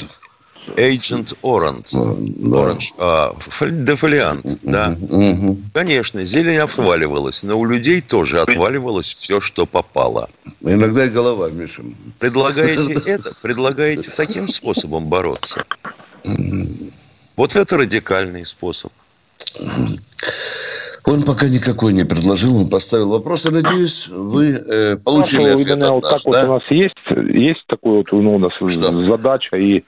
Agent 0.75 1.37
Orange. 1.43 1.91
Да. 1.91 2.57
Orange. 2.57 2.85
А, 2.97 3.35
дефолиант, 3.69 4.57
да. 4.63 4.95
Мгм. 5.09 5.63
Конечно, 5.73 6.25
зелень 6.25 6.57
отваливалась, 6.57 7.43
но 7.43 7.59
у 7.59 7.65
людей 7.65 8.01
тоже 8.01 8.41
отваливалось 8.41 9.13
все, 9.13 9.39
что 9.39 9.65
попало. 9.65 10.27
Иногда 10.61 11.05
и 11.05 11.09
голова, 11.09 11.51
Миша. 11.51 11.83
Предлагаете 12.19 12.93
это? 13.05 13.33
Предлагаете 13.41 14.09
таким 14.15 14.49
способом 14.49 15.07
бороться? 15.07 15.63
Вот 17.37 17.55
это 17.55 17.77
радикальный 17.77 18.45
способ. 18.45 18.91
Он 21.05 21.21
пока 21.21 21.47
никакой 21.47 21.93
не 21.93 22.03
предложил, 22.03 22.57
он 22.57 22.69
поставил 22.69 23.09
вопрос. 23.09 23.45
Я 23.45 23.51
надеюсь, 23.51 24.07
вы 24.07 24.53
э, 24.53 24.97
получили 24.97 25.49
ответ 25.49 25.67
именно 25.67 25.87
от 25.87 25.93
вот 25.93 26.11
нас, 26.11 26.23
как 26.23 26.33
да? 26.33 26.45
вот 26.45 26.49
у 26.49 26.53
нас 26.53 26.71
есть, 26.71 27.29
есть 27.33 27.63
такой 27.67 27.97
вот 27.97 28.11
ну, 28.11 28.35
у 28.35 28.39
нас 28.39 28.53
Что? 28.53 29.01
задача 29.01 29.55
и 29.55 29.83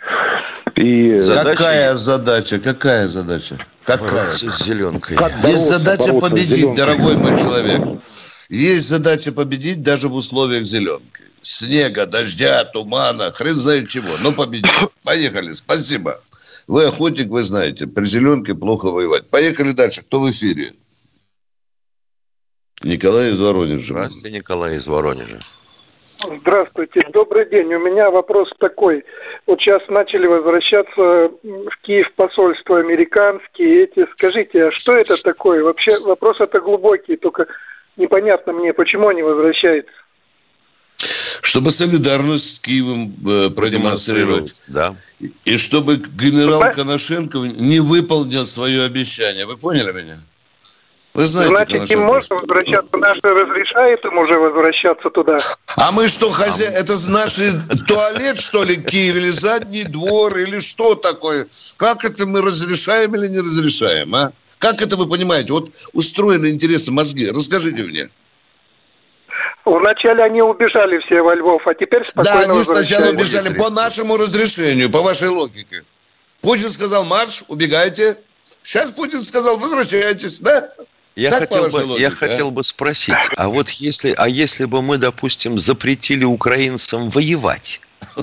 и 0.75 1.19
Задача 1.19 1.57
Какая 1.57 1.95
задача? 1.95 2.59
Какая 2.59 3.07
задача? 3.07 3.57
Какая? 3.83 4.29
С 4.29 4.63
зеленкой. 4.63 5.17
Как 5.17 5.33
Есть 5.43 5.67
задача 5.67 6.13
бороться 6.13 6.29
победить, 6.29 6.57
зеленкой? 6.57 6.75
дорогой 6.77 7.17
мой 7.17 7.37
человек. 7.37 7.81
Есть 8.49 8.87
задача 8.87 9.31
победить 9.31 9.81
даже 9.81 10.07
в 10.07 10.13
условиях 10.13 10.65
зеленки. 10.65 11.23
Снега, 11.41 12.05
дождя, 12.05 12.63
тумана, 12.65 13.31
хрен 13.31 13.55
знает 13.55 13.89
чего. 13.89 14.17
Но 14.21 14.33
победить. 14.33 14.69
Поехали. 15.03 15.53
Спасибо. 15.53 16.19
Вы 16.67 16.85
охотник, 16.85 17.29
вы 17.29 17.41
знаете. 17.41 17.87
При 17.87 18.05
зеленке 18.05 18.53
плохо 18.53 18.91
воевать. 18.91 19.27
Поехали 19.29 19.71
дальше. 19.71 20.01
Кто 20.01 20.19
в 20.19 20.29
эфире? 20.29 20.73
Николай 22.83 23.31
из 23.31 23.41
Воронежа. 23.41 23.83
Здравствуйте, 23.93 24.37
Николай 24.37 24.75
из 24.75 24.87
Воронежа. 24.87 25.39
Здравствуйте, 26.01 27.01
добрый 27.11 27.49
день. 27.49 27.73
У 27.73 27.79
меня 27.79 28.09
вопрос 28.11 28.49
такой. 28.59 29.03
Вот 29.45 29.59
сейчас 29.59 29.81
начали 29.89 30.25
возвращаться 30.27 31.31
в 31.43 31.81
Киев 31.83 32.07
посольство 32.15 32.79
американские 32.79 33.83
эти. 33.85 34.05
Скажите, 34.15 34.65
а 34.67 34.71
что 34.71 34.93
это 34.95 35.21
такое? 35.21 35.63
Вообще 35.63 35.91
вопрос 36.05 36.39
это 36.39 36.59
глубокий, 36.59 37.17
только 37.17 37.47
непонятно 37.97 38.53
мне, 38.53 38.73
почему 38.73 39.09
они 39.09 39.21
возвращаются. 39.21 39.91
Чтобы 41.41 41.71
солидарность 41.71 42.55
с 42.57 42.59
Киевом 42.59 43.13
э, 43.25 43.49
продемонстрировать. 43.49 44.61
Да. 44.67 44.95
И 45.45 45.57
чтобы 45.57 45.95
генерал 45.95 46.59
Зна- 46.59 46.73
Коношенко 46.73 47.37
не 47.37 47.79
выполнил 47.79 48.45
свое 48.45 48.83
обещание. 48.83 49.45
Вы 49.45 49.55
поняли 49.57 49.91
меня? 49.91 50.17
Вы 51.17 51.25
знаете, 51.25 51.55
Значит, 51.55 51.73
им 51.73 51.79
Коношенко. 51.79 52.05
можно 52.05 52.35
возвращаться, 52.35 52.97
наш 52.97 53.17
разрешает 53.23 54.05
им 54.05 54.17
уже 54.19 54.39
возвращаться 54.39 55.09
туда. 55.09 55.37
А 55.75 55.91
мы 55.91 56.07
что, 56.09 56.29
хозя... 56.29 56.65
Это 56.65 56.93
наш 57.09 57.37
туалет, 57.87 58.39
что 58.39 58.63
ли, 58.63 58.75
Киев, 58.75 59.15
или 59.15 59.31
задний 59.31 59.83
двор, 59.85 60.37
или 60.37 60.59
что 60.59 60.93
такое? 60.93 61.47
Как 61.77 62.05
это 62.05 62.27
мы 62.27 62.43
разрешаем 62.43 63.15
или 63.15 63.29
не 63.29 63.39
разрешаем, 63.39 64.13
а? 64.13 64.31
Как 64.59 64.83
это 64.83 64.95
вы 64.95 65.09
понимаете? 65.09 65.53
Вот 65.53 65.71
устроены 65.93 66.51
интересы 66.51 66.91
мозги. 66.91 67.31
Расскажите 67.31 67.81
мне. 67.81 68.11
Вначале 69.65 70.23
они 70.23 70.43
убежали 70.43 70.99
все 70.99 71.23
во 71.23 71.33
Львов, 71.33 71.63
а 71.65 71.73
теперь 71.73 72.03
спокойно 72.03 72.45
Да, 72.45 72.53
они 72.53 72.63
сначала 72.63 73.09
убежали 73.09 73.57
по 73.57 73.71
нашему 73.71 74.17
разрешению, 74.17 74.91
по 74.91 75.01
вашей 75.01 75.29
логике. 75.29 75.83
Путин 76.41 76.69
сказал, 76.69 77.05
марш, 77.05 77.43
убегайте. 77.47 78.17
Сейчас 78.61 78.91
Путин 78.91 79.21
сказал, 79.21 79.57
возвращайтесь, 79.57 80.41
да? 80.41 80.71
Я 81.17 81.31
Так, 81.31 81.49
хотел, 81.49 81.67
бы, 81.87 81.99
я 81.99 82.09
а? 82.09 82.11
хотел 82.11 82.51
бы 82.51 82.63
спросить, 82.63 83.15
а 83.37 83.49
вот 83.49 83.69
если, 83.69 84.13
а 84.15 84.29
если 84.29 84.65
бы 84.65 84.83
мы, 84.83 84.99
допустим, 84.99 85.57
запретили 85.57 86.23
украинцам 86.23 87.09
воевать, 87.09 87.81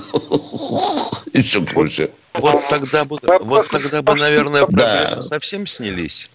Еще 1.33 1.65
круче. 1.65 2.09
вот 2.33 2.55
тогда 2.69 3.03
бы, 3.03 3.19
вот 3.41 3.67
тогда 3.67 4.01
бы, 4.01 4.15
наверное, 4.15 4.65
Да. 4.69 5.07
проблемы 5.07 5.21
совсем 5.21 5.67
снялись. 5.67 6.25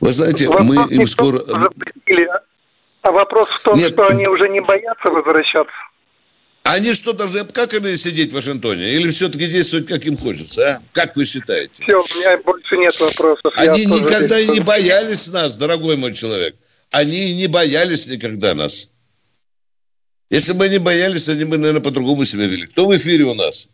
Вы 0.00 0.12
знаете, 0.12 0.46
Вопрос 0.48 0.66
мы 0.66 0.94
им 0.94 1.06
скоро... 1.06 1.38
запретили, 1.38 2.28
а 3.00 3.10
вопрос 3.10 3.46
в 3.48 3.64
том, 3.64 3.78
Нет. 3.78 3.94
что 3.94 4.06
они 4.06 4.28
уже 4.28 4.50
не 4.50 4.60
боятся 4.60 5.08
возвращаться. 5.10 5.72
Они 6.64 6.94
что, 6.94 7.12
должны 7.12 7.44
как 7.44 7.74
они 7.74 7.94
сидеть 7.96 8.32
в 8.32 8.34
Вашингтоне? 8.34 8.94
Или 8.94 9.10
все-таки 9.10 9.46
действовать, 9.46 9.86
как 9.86 10.04
им 10.06 10.16
хочется, 10.16 10.70
а? 10.76 10.82
Как 10.92 11.14
вы 11.14 11.26
считаете? 11.26 11.82
Все, 11.84 11.96
у 11.98 12.00
меня 12.18 12.38
больше 12.38 12.76
нет 12.78 12.98
вопросов. 12.98 13.52
Я 13.58 13.72
Они 13.72 13.84
тоже 13.84 14.02
никогда 14.04 14.40
здесь- 14.40 14.58
не 14.58 14.60
боялись 14.60 15.30
нас, 15.30 15.58
дорогой 15.58 15.98
мой 15.98 16.14
человек. 16.14 16.56
Они 16.90 17.30
и 17.32 17.34
не 17.36 17.48
боялись 17.48 18.08
никогда 18.08 18.54
нас. 18.54 18.90
Если 20.30 20.54
бы 20.54 20.64
они 20.64 20.78
боялись, 20.78 21.28
они 21.28 21.44
бы, 21.44 21.58
наверное, 21.58 21.82
по-другому 21.82 22.24
себя 22.24 22.46
вели. 22.46 22.66
Кто 22.66 22.86
в 22.86 22.96
эфире 22.96 23.24
у 23.24 23.34
нас? 23.34 23.68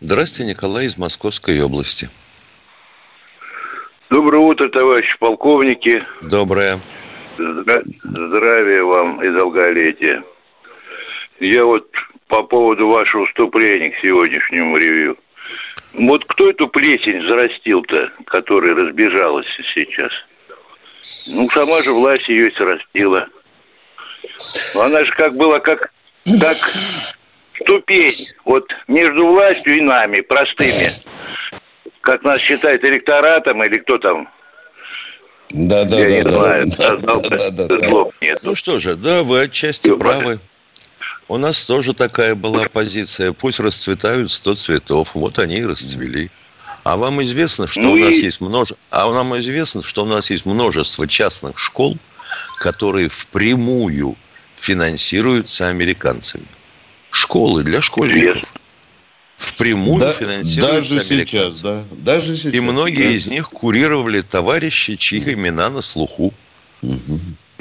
Здравствуйте, 0.00 0.50
Николай 0.50 0.86
из 0.86 0.96
Московской 0.96 1.60
области. 1.60 2.08
Доброе 4.10 4.38
утро, 4.38 4.68
товарищи 4.70 5.16
полковники. 5.20 6.02
Доброе. 6.22 6.80
Здра- 7.38 7.82
Здравия 8.02 8.82
вам 8.84 9.22
и 9.22 9.28
долголетия. 9.38 10.24
Я 11.42 11.64
вот 11.64 11.88
по 12.28 12.44
поводу 12.44 12.86
вашего 12.86 13.26
вступления 13.26 13.90
к 13.90 14.00
сегодняшнему 14.00 14.76
ревью. 14.76 15.18
Вот 15.94 16.24
кто 16.24 16.50
эту 16.50 16.68
плесень 16.68 17.28
зарастил-то, 17.28 18.12
которая 18.26 18.76
разбежалась 18.76 19.46
сейчас? 19.74 20.12
Ну, 21.34 21.48
сама 21.48 21.82
же 21.82 21.90
власть 21.90 22.28
ее 22.28 22.48
и 22.48 22.54
срастила. 22.54 23.26
Но 24.76 24.82
Она 24.82 25.04
же 25.04 25.12
как 25.12 25.34
была, 25.34 25.58
как, 25.58 25.92
как 26.40 26.56
ступень 27.60 28.36
вот 28.44 28.64
между 28.86 29.26
властью 29.26 29.78
и 29.78 29.80
нами, 29.80 30.20
простыми. 30.20 31.60
Как 32.02 32.22
нас 32.22 32.40
считает 32.40 32.84
электоратом 32.84 33.64
или 33.64 33.80
кто 33.80 33.98
там, 33.98 34.28
Да, 35.50 35.84
да, 35.86 35.98
я 35.98 36.04
да, 36.04 36.16
не 36.16 36.22
да. 36.22 36.30
знаю, 36.30 36.64
Да, 36.78 36.96
да, 36.98 37.12
да, 37.50 37.66
да, 37.66 37.88
да. 38.20 38.38
Ну 38.44 38.54
что 38.54 38.78
же, 38.78 38.94
да, 38.94 39.24
вы 39.24 39.40
отчасти 39.40 39.92
правы. 39.96 40.38
У 41.28 41.36
нас 41.38 41.64
тоже 41.64 41.94
такая 41.94 42.34
была 42.34 42.64
позиция. 42.68 43.32
Пусть 43.32 43.60
расцветают 43.60 44.30
сто 44.30 44.54
цветов. 44.54 45.14
Вот 45.14 45.38
они 45.38 45.58
и 45.58 45.64
расцвели. 45.64 46.30
А 46.84 46.96
вам 46.96 47.22
известно, 47.22 47.68
что 47.68 47.80
Ну 47.80 47.92
у 47.92 47.96
нас 47.96 48.14
и- 48.16 48.24
есть 48.24 48.40
множество... 48.40 48.76
А 48.90 49.10
нам 49.12 49.38
известно, 49.38 49.82
что 49.82 50.02
у 50.02 50.06
нас 50.06 50.30
есть 50.30 50.46
множество 50.46 51.06
частных 51.06 51.58
школ, 51.58 51.96
которые 52.58 53.08
впрямую 53.08 54.16
финансируются 54.56 55.68
американцами. 55.68 56.46
Школы 57.10 57.62
для 57.62 57.80
школьников. 57.80 58.52
Впрямую 59.36 60.00
Да, 60.00 60.12
финансируются 60.12 60.94
даже 60.94 61.00
сейчас, 61.00 61.58
да. 61.60 61.84
Даже 61.90 62.36
сейчас. 62.36 62.54
И 62.54 62.60
многие 62.60 63.08
да. 63.08 63.14
из 63.14 63.26
них 63.26 63.48
курировали 63.48 64.20
товарищи, 64.20 64.96
чьи 64.96 65.18
имена 65.32 65.70
на 65.70 65.82
слуху. 65.82 66.32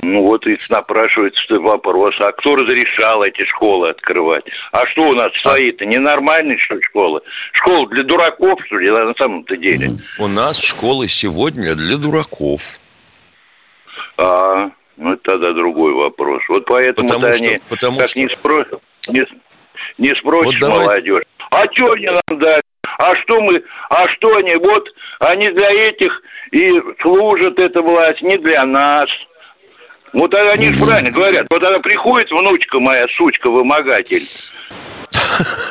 Ну 0.04 0.26
вот 0.26 0.46
и 0.48 0.58
напрашивается 0.70 1.60
вопрос, 1.60 2.16
а 2.20 2.32
кто 2.32 2.56
разрешал 2.56 3.24
эти 3.24 3.46
школы 3.46 3.90
открывать? 3.90 4.44
А 4.72 4.86
что 4.88 5.04
у 5.04 5.14
нас 5.14 5.28
стоит-то? 5.40 5.86
Ненормальные, 5.86 6.58
что 6.58 6.76
ли, 6.76 6.82
школы? 6.82 7.22
Школа 7.54 7.88
для 7.90 8.04
дураков, 8.04 8.60
что 8.66 8.78
ли, 8.78 8.90
на 8.90 9.14
самом-то 9.20 9.56
деле? 9.58 9.88
У 10.20 10.28
нас 10.28 10.60
школы 10.60 11.08
сегодня 11.08 11.76
для 11.76 11.98
дураков. 11.98 12.62
А, 14.18 14.72
ну 14.98 15.14
это 15.14 15.22
тогда 15.34 15.54
другой 15.54 15.94
вопрос. 15.94 16.42
Вот 16.50 16.66
поэтому-то 16.66 17.14
Потому 17.16 17.34
что- 17.34 17.44
они 17.46 17.56
потому 17.70 17.98
как 18.00 18.08
что- 18.08 18.20
не, 18.20 18.26
спро- 18.28 18.82
не, 19.10 19.26
не 20.00 20.16
спросишь 20.20 20.46
Вот 20.46 20.70
давай- 20.70 20.80
молодежь. 20.86 21.24
А 21.52 21.62
что 21.74 21.92
они 21.94 22.08
нам 22.08 22.40
дали? 22.40 22.62
А 22.98 23.16
что 23.18 23.40
мы, 23.42 23.64
а 23.90 24.08
что 24.10 24.36
они, 24.36 24.54
вот 24.60 24.88
они 25.20 25.50
для 25.52 25.70
этих 25.70 26.22
и 26.52 26.68
служат 27.02 27.60
эта 27.62 27.82
власть, 27.82 28.22
не 28.22 28.38
для 28.38 28.64
нас. 28.66 29.10
Вот 30.13 30.34
они 30.36 30.69
же 30.69 30.84
правильно 30.84 31.12
говорят. 31.12 31.47
Вот 31.50 31.65
она 31.65 31.80
приходит, 31.80 32.30
внучка 32.32 32.80
моя, 32.80 33.06
сучка-вымогатель. 33.17 34.24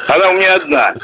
Она 0.08 0.30
у 0.30 0.32
меня 0.34 0.54
одна. 0.54 0.94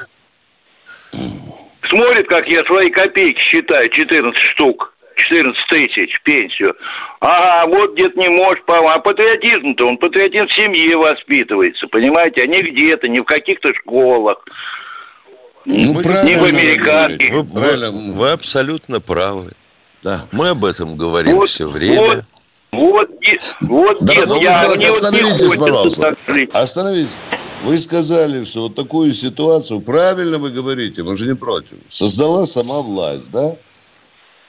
Смотрит, 1.89 2.29
как 2.29 2.49
я 2.49 2.65
свои 2.65 2.91
копейки 2.91 3.39
считаю, 3.51 3.89
14 3.91 4.35
штук. 4.55 4.93
14 5.17 5.57
тысяч 5.71 6.21
пенсию. 6.25 6.75
Ага, 7.21 7.67
вот 7.69 7.97
дед 7.97 8.17
не 8.17 8.29
может 8.29 8.65
помочь. 8.67 8.91
А 8.95 8.99
патриотизм-то, 8.99 9.87
он 9.87 9.97
патриотизм 9.97 10.47
в 10.47 10.61
семье 10.61 10.95
воспитывается, 10.99 11.87
понимаете, 11.89 12.43
а 12.43 12.47
не 12.47 12.61
где-то, 12.61 13.09
не 13.09 13.21
в 13.21 13.25
каких-то 13.25 13.73
школах. 13.75 14.45
Ну, 15.65 15.95
правильно. 16.03 16.29
не 16.29 16.37
в 16.37 16.45
американских. 16.45 17.33
Вы, 17.33 17.45
Правильно. 17.61 17.91
вы- 17.91 18.13
вы 18.13 18.31
абсолютно 18.31 19.01
правы. 19.01 19.53
Да. 20.03 20.21
Мы 20.33 20.51
об 20.51 20.65
этом 20.67 20.97
говорим 20.97 21.37
Вот, 21.37 21.49
все 21.49 21.65
время. 21.67 21.99
вот. 22.01 22.25
Вот, 22.73 23.16
вот 23.61 23.99
да, 24.01 24.15
дед, 24.15 24.29
я, 24.41 24.59
человек, 24.59 24.77
мне 24.77 24.89
остановитесь, 24.89 25.43
вот 25.43 25.59
пожалуйста. 25.59 26.17
Остановитесь. 26.53 27.19
Вы 27.65 27.79
сказали, 27.79 28.45
что 28.45 28.63
вот 28.63 28.75
такую 28.75 29.13
ситуацию, 29.13 29.81
правильно 29.81 30.39
вы 30.39 30.51
говорите, 30.51 31.03
мы 31.03 31.17
же 31.17 31.27
не 31.27 31.35
против, 31.35 31.79
создала 31.89 32.47
сама 32.47 32.83
власть, 32.83 33.31
да? 33.31 33.57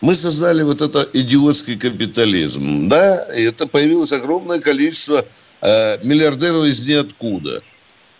Мы 0.01 0.15
создали 0.15 0.61
вот 0.61 0.81
это 0.81 1.07
идиотский 1.13 1.77
капитализм, 1.77 2.87
да, 2.87 3.33
и 3.35 3.43
это 3.43 3.67
появилось 3.67 4.13
огромное 4.13 4.59
количество 4.59 5.25
э, 5.61 6.05
миллиардеров 6.05 6.65
из 6.65 6.83
ниоткуда. 6.87 7.63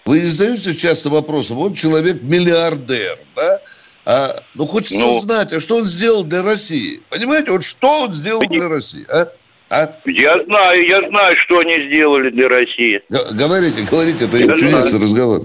Вы 0.06 0.21
не 0.21 0.25
задаете 0.25 0.75
часто 0.75 1.10
вопросы, 1.10 1.53
вот 1.53 1.77
человек 1.77 2.23
миллиардер, 2.23 3.19
да, 3.36 3.62
а, 4.10 4.41
ну, 4.56 4.63
хочется 4.63 5.06
ну, 5.06 5.19
знать, 5.19 5.51
а 5.51 5.60
что 5.60 5.75
он 5.75 5.84
сделал 5.84 6.23
для 6.23 6.41
России? 6.41 7.01
Понимаете, 7.10 7.51
вот 7.51 7.63
что 7.63 8.03
он 8.03 8.13
сделал 8.13 8.41
для 8.47 8.69
России, 8.69 9.06
а? 9.10 9.27
А? 9.69 9.88
Я 10.06 10.34
знаю, 10.45 10.88
я 10.88 10.97
знаю, 11.10 11.36
что 11.45 11.60
они 11.60 11.75
сделали 11.88 12.30
для 12.30 12.47
России. 12.47 13.01
Говорите, 13.32 13.84
говорите, 13.89 14.25
это 14.25 14.38
я 14.38 14.47
чудесный 14.56 15.01
разговор. 15.01 15.41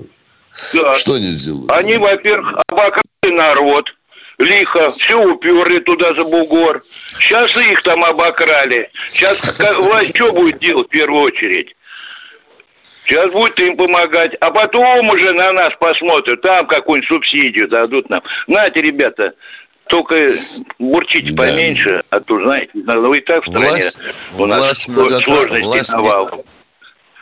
Да. 0.74 0.92
Что 0.94 1.14
они 1.14 1.30
сделали? 1.30 1.66
Они, 1.70 1.96
во-первых, 1.96 2.54
обокрали 2.68 3.02
народ, 3.24 3.84
лихо, 4.38 4.88
все 4.90 5.16
уперли 5.16 5.80
туда 5.80 6.12
за 6.14 6.24
бугор. 6.24 6.82
Сейчас 7.18 7.56
их 7.56 7.82
там 7.82 8.04
обокрали. 8.04 8.90
Сейчас 9.08 9.58
власть 9.86 10.14
что 10.16 10.32
будет 10.32 10.58
делать 10.58 10.86
в 10.86 10.90
первую 10.90 11.22
очередь? 11.22 11.74
Сейчас 13.04 13.32
будет 13.32 13.58
им 13.58 13.76
помогать, 13.76 14.32
а 14.40 14.50
потом 14.52 15.10
уже 15.10 15.32
на 15.32 15.52
нас 15.52 15.70
посмотрят, 15.80 16.40
там 16.40 16.66
какую-нибудь 16.68 17.08
субсидию 17.08 17.68
дадут 17.68 18.08
нам. 18.08 18.22
Знаете, 18.46 18.80
ребята, 18.80 19.32
только 19.88 20.26
бурчите 20.78 21.32
да. 21.32 21.44
поменьше, 21.44 22.02
а 22.10 22.20
то, 22.20 22.40
знаете, 22.40 22.70
вы 22.74 23.18
и 23.18 23.20
так 23.20 23.44
в 23.44 23.50
стране 23.50 23.68
власть, 23.68 23.98
у 24.38 24.46
нас 24.46 24.86
власть 24.86 25.24
сложности 25.24 25.64
власть, 25.64 25.92
навал. 25.92 26.44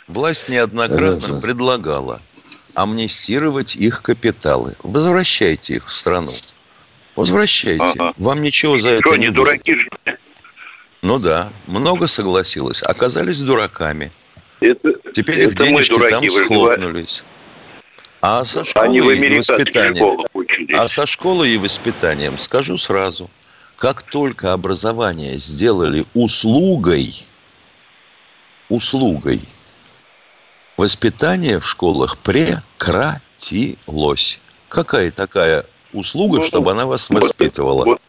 Власть 0.09 0.49
неоднократно 0.49 1.21
Хорошо. 1.21 1.41
предлагала 1.41 2.19
амнистировать 2.77 3.77
их 3.77 4.03
капиталы. 4.03 4.77
Возвращайте 4.83 5.75
их 5.75 5.87
в 5.87 5.91
страну. 5.91 6.31
Возвращайте. 7.17 7.83
Ага. 7.83 8.13
Вам 8.19 8.43
ничего 8.43 8.79
за 8.79 8.91
это 8.91 9.09
Что, 9.09 9.17
не 9.17 9.27
не 9.27 9.31
дураки 9.33 9.75
же? 9.75 9.89
Ну 11.03 11.19
да, 11.19 11.53
много 11.67 12.07
согласилось. 12.07 12.83
Оказались 12.83 13.41
дураками. 13.41 14.13
Это, 14.61 14.93
Теперь 15.15 15.41
это 15.41 15.51
их 15.51 15.57
денежки 15.57 15.93
дураки, 15.93 16.29
там 16.29 16.45
схлопнулись. 16.45 17.25
А 18.21 18.45
со 18.45 18.65
школой 18.65 18.87
Они 18.87 19.01
в 19.01 19.11
и 19.11 19.39
воспитанием, 19.39 20.27
а 20.75 20.89
со 20.89 21.07
школой 21.07 21.55
и 21.55 21.59
воспитанием 21.59 22.37
скажу 22.39 22.77
сразу, 22.77 23.31
как 23.77 24.03
только 24.03 24.53
образование 24.53 25.39
сделали 25.39 26.05
услугой, 26.13 27.15
услугой, 28.69 29.41
воспитание 30.77 31.59
в 31.59 31.67
школах 31.67 32.19
прекратилось. 32.19 33.19
Какая 34.69 35.11
такая 35.11 35.65
услуга, 35.95 36.41
ну, 36.41 36.45
чтобы 36.45 36.73
она 36.73 36.85
вас 36.85 37.09
воспитывала? 37.09 37.85
Вот, 37.87 37.89
вот, 37.89 38.01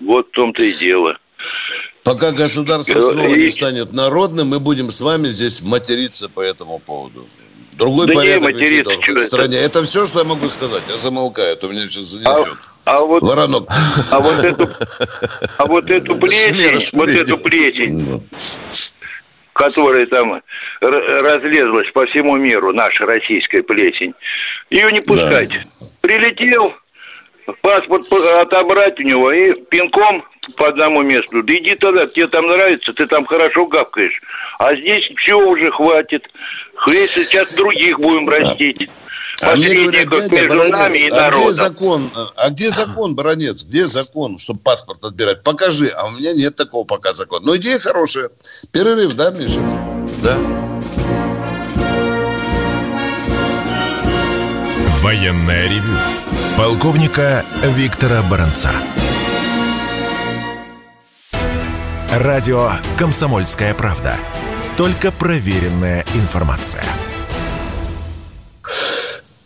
вот 0.00 0.28
в 0.28 0.30
том-то 0.30 0.64
и 0.64 0.72
дело. 0.72 1.18
Пока 2.08 2.32
государство 2.32 3.00
снова 3.00 3.34
не 3.34 3.50
станет 3.50 3.92
народным, 3.92 4.48
мы 4.48 4.60
будем 4.60 4.90
с 4.90 5.02
вами 5.02 5.28
здесь 5.28 5.60
материться 5.62 6.30
по 6.30 6.40
этому 6.40 6.78
поводу. 6.78 7.26
Другой 7.74 8.06
да 8.06 8.14
порядок 8.14 8.54
не 8.54 8.60
вещей 8.60 9.14
в 9.14 9.18
стране. 9.20 9.56
Это... 9.56 9.80
это 9.80 9.84
все, 9.84 10.06
что 10.06 10.20
я 10.20 10.24
могу 10.24 10.48
сказать. 10.48 10.84
Я 10.88 10.96
замолкаю, 10.96 11.52
а 11.52 11.56
то 11.56 11.68
меня 11.68 11.86
сейчас 11.86 12.04
занесет. 12.04 12.56
А, 12.86 12.96
а 12.96 13.04
вот, 13.04 13.22
Воронок. 13.22 13.68
А 14.10 14.20
вот 14.20 14.42
эту, 14.42 14.68
а 15.58 15.66
вот 15.66 15.90
эту 15.90 16.16
плесень, 16.20 16.88
вот 16.92 17.10
эту 17.10 17.36
плесень, 17.36 18.26
которая 19.52 20.06
там 20.06 20.40
разлезлась 20.80 21.90
по 21.92 22.06
всему 22.06 22.36
миру, 22.36 22.72
наша 22.72 23.04
российская 23.04 23.62
плесень, 23.62 24.14
ее 24.70 24.90
не 24.92 25.00
пускать. 25.02 25.50
Да. 25.50 25.86
Прилетел, 26.00 26.72
паспорт 27.60 28.10
отобрать 28.40 28.98
у 28.98 29.02
него 29.02 29.30
и 29.30 29.50
пинком 29.68 30.24
по 30.56 30.68
одному 30.68 31.02
месту. 31.02 31.42
Да 31.42 31.54
иди 31.54 31.74
тогда, 31.76 32.06
тебе 32.06 32.26
там 32.28 32.46
нравится, 32.46 32.92
ты 32.92 33.06
там 33.06 33.24
хорошо 33.26 33.66
гавкаешь. 33.66 34.20
А 34.58 34.74
здесь 34.74 35.04
все 35.16 35.34
уже 35.34 35.70
хватит. 35.70 36.24
Если 36.88 37.24
сейчас 37.24 37.54
других 37.54 37.98
будем 37.98 38.28
растить. 38.28 38.88
А 39.42 39.54
мне 39.54 39.68
говорят, 39.68 40.08
дядя, 40.30 40.48
Баранец, 40.48 41.12
а 41.12 41.30
где 41.30 41.52
закон? 41.52 42.10
А 42.36 42.50
где 42.50 42.70
закон, 42.70 43.14
Баранец? 43.14 43.64
Где 43.64 43.86
закон, 43.86 44.38
чтобы 44.38 44.60
паспорт 44.60 45.04
отбирать? 45.04 45.44
Покажи. 45.44 45.88
А 45.96 46.06
у 46.06 46.10
меня 46.10 46.34
нет 46.34 46.56
такого 46.56 46.84
пока 46.84 47.12
закона. 47.12 47.46
Но 47.46 47.56
идея 47.56 47.78
хорошая. 47.78 48.30
Перерыв, 48.72 49.14
да, 49.14 49.30
Миша? 49.30 49.60
Да. 50.22 50.36
Военная 55.00 55.68
ревю. 55.68 55.96
Полковника 56.56 57.44
Виктора 57.62 58.22
Баранца. 58.28 58.72
Радио 62.10 62.72
«Комсомольская 62.96 63.74
правда». 63.74 64.16
Только 64.78 65.12
проверенная 65.12 66.06
информация. 66.14 66.82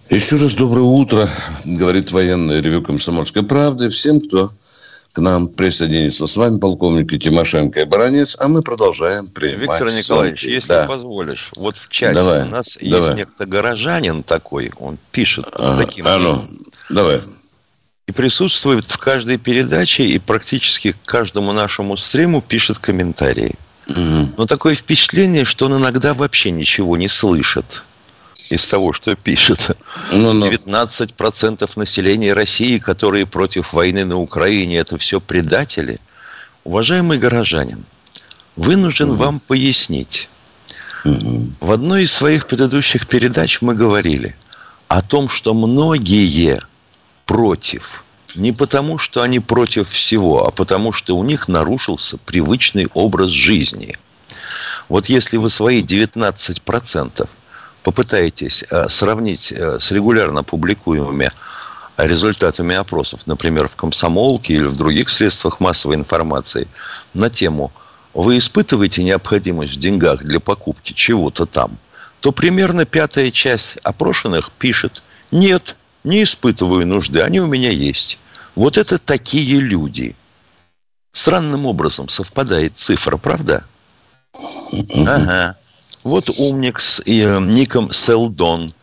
Еще 0.09 0.37
раз 0.37 0.55
доброе 0.55 0.83
утро, 0.83 1.29
говорит 1.65 2.13
военное 2.13 2.61
ревю 2.61 2.81
«Комсомольской 2.81 3.43
правды». 3.43 3.91
Всем, 3.91 4.21
кто 4.21 4.49
к 5.13 5.19
нам 5.19 5.49
присоединится. 5.49 6.29
С 6.29 6.37
вами 6.37 6.61
полковник 6.61 7.11
Тимошенко 7.21 7.81
и 7.81 7.85
Баранец, 7.85 8.37
а 8.39 8.47
мы 8.47 8.63
продолжаем 8.63 9.27
принимать 9.27 9.81
Виктор 9.81 9.93
Николаевич, 9.93 10.43
звонки. 10.43 10.55
если 10.55 10.69
да. 10.69 10.85
позволишь, 10.85 11.51
вот 11.57 11.77
в 11.77 11.89
чате 11.89 12.15
давай, 12.15 12.43
у 12.43 12.47
нас 12.47 12.79
давай. 12.81 13.09
есть 13.09 13.19
некто 13.19 13.45
горожанин 13.45 14.23
такой, 14.23 14.71
он 14.79 14.99
пишет 15.11 15.49
а, 15.55 15.79
таким... 15.79 16.07
А 16.07 16.17
ну, 16.17 16.41
давай. 16.91 17.23
И 18.13 18.15
присутствует 18.15 18.85
в 18.85 18.99
каждой 18.99 19.39
передаче 19.39 20.05
и 20.05 20.19
практически 20.19 20.93
к 20.93 20.97
каждому 21.07 21.53
нашему 21.53 21.97
стриму 21.97 22.43
пишет 22.43 22.79
комментарии. 22.79 23.55
Но 24.37 24.47
такое 24.47 24.75
впечатление, 24.75 25.47
что 25.47 25.65
он 25.65 25.79
иногда 25.79 26.13
вообще 26.13 26.51
ничего 26.51 26.99
не 26.99 27.09
слышит 27.09 27.83
из 28.51 28.69
того, 28.69 28.93
что 28.93 29.17
пишет. 29.17 29.79
Ну, 30.13 30.35
ну. 30.35 30.51
19% 30.51 31.71
населения 31.77 32.35
России, 32.35 32.79
которые 32.79 33.25
против 33.25 33.73
войны 33.73 34.05
на 34.05 34.19
Украине, 34.19 34.77
это 34.77 34.99
все 34.99 35.19
предатели. 35.19 35.99
Уважаемый 36.65 37.17
горожанин, 37.17 37.83
вынужден 38.57 39.13
угу. 39.13 39.17
вам 39.17 39.41
пояснить. 39.41 40.29
Угу. 41.07 41.47
В 41.61 41.73
одной 41.73 42.03
из 42.03 42.13
своих 42.13 42.47
предыдущих 42.47 43.07
передач 43.07 43.63
мы 43.63 43.75
говорили 43.75 44.37
о 44.89 45.01
том, 45.01 45.31
что 45.31 45.55
многие 45.55 46.27
против 47.27 48.05
не 48.37 48.53
потому, 48.53 48.99
что 48.99 49.23
они 49.23 49.41
против 49.41 49.89
всего, 49.89 50.47
а 50.47 50.51
потому, 50.51 50.93
что 50.93 51.17
у 51.17 51.25
них 51.25 51.49
нарушился 51.49 52.19
привычный 52.19 52.89
образ 52.95 53.31
жизни. 53.31 53.99
Вот 54.89 55.07
если 55.07 55.37
вы 55.37 55.51
свои 55.51 55.83
19% 55.83 57.29
попытаетесь 57.83 58.65
э, 58.69 58.89
сравнить 58.89 59.53
э, 59.53 59.79
с 59.79 59.91
регулярно 59.91 60.43
публикуемыми 60.45 61.31
результатами 61.97 62.75
опросов, 62.75 63.27
например, 63.27 63.69
в 63.69 63.77
«Комсомолке» 63.77 64.55
или 64.55 64.65
в 64.65 64.77
других 64.77 65.09
средствах 65.09 65.61
массовой 65.61 65.97
информации 65.97 66.69
на 67.15 67.29
тему 67.29 67.73
«Вы 68.15 68.39
испытываете 68.39 69.03
необходимость 69.05 69.75
в 69.75 69.79
деньгах 69.79 70.23
для 70.23 70.41
покупки 70.41 70.93
чего-то 70.93 71.47
там?», 71.47 71.79
то 72.21 72.33
примерно 72.33 72.85
пятая 72.85 73.31
часть 73.31 73.79
опрошенных 73.83 74.53
пишет 74.53 75.03
«Нет, 75.31 75.77
не 76.05 76.23
испытываю 76.23 76.87
нужды, 76.87 77.21
они 77.21 77.41
у 77.41 77.47
меня 77.47 77.71
есть». 77.71 78.19
Вот 78.55 78.77
это 78.79 78.99
такие 78.99 79.61
люди. 79.61 80.15
Странным 81.13 81.67
образом 81.67 82.09
совпадает 82.09 82.77
цифра, 82.77 83.17
правда? 83.17 83.65
Ага. 85.07 85.57
Вот 86.05 86.29
умник 86.39 86.81
с 86.81 87.01
э, 87.05 87.41
ником 87.41 87.93
Селдон 87.93 88.75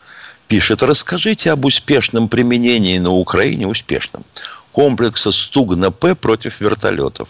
пишет. 0.48 0.82
Расскажите 0.82 1.50
об 1.50 1.64
успешном 1.64 2.28
применении 2.28 2.98
на 2.98 3.10
Украине, 3.10 3.66
успешном, 3.66 4.24
комплекса 4.72 5.32
Стугна-П 5.32 6.14
против 6.14 6.60
вертолетов. 6.60 7.28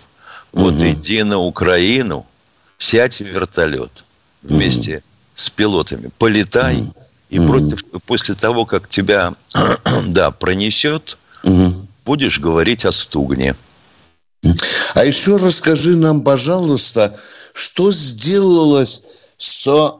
Вот 0.53 0.74
угу. 0.74 0.87
иди 0.87 1.22
на 1.22 1.38
Украину, 1.38 2.26
сядь 2.79 3.20
в 3.20 3.24
вертолет 3.24 4.05
вместе 4.42 4.98
угу. 4.98 5.05
с 5.35 5.50
пилотами, 5.50 6.11
полетай, 6.18 6.76
угу. 6.76 6.94
И 7.31 7.38
против, 7.38 7.85
после 8.07 8.35
того, 8.35 8.66
как 8.66 8.88
тебя 8.88 9.35
да, 10.09 10.31
пронесет, 10.31 11.16
угу 11.43 11.73
будешь 12.11 12.40
говорить 12.40 12.85
о 12.85 12.90
стугне. 12.90 13.55
А 14.95 15.05
еще 15.05 15.37
расскажи 15.37 15.95
нам, 15.95 16.23
пожалуйста, 16.23 17.16
что 17.55 17.93
сделалось 17.93 19.03
с 19.37 19.99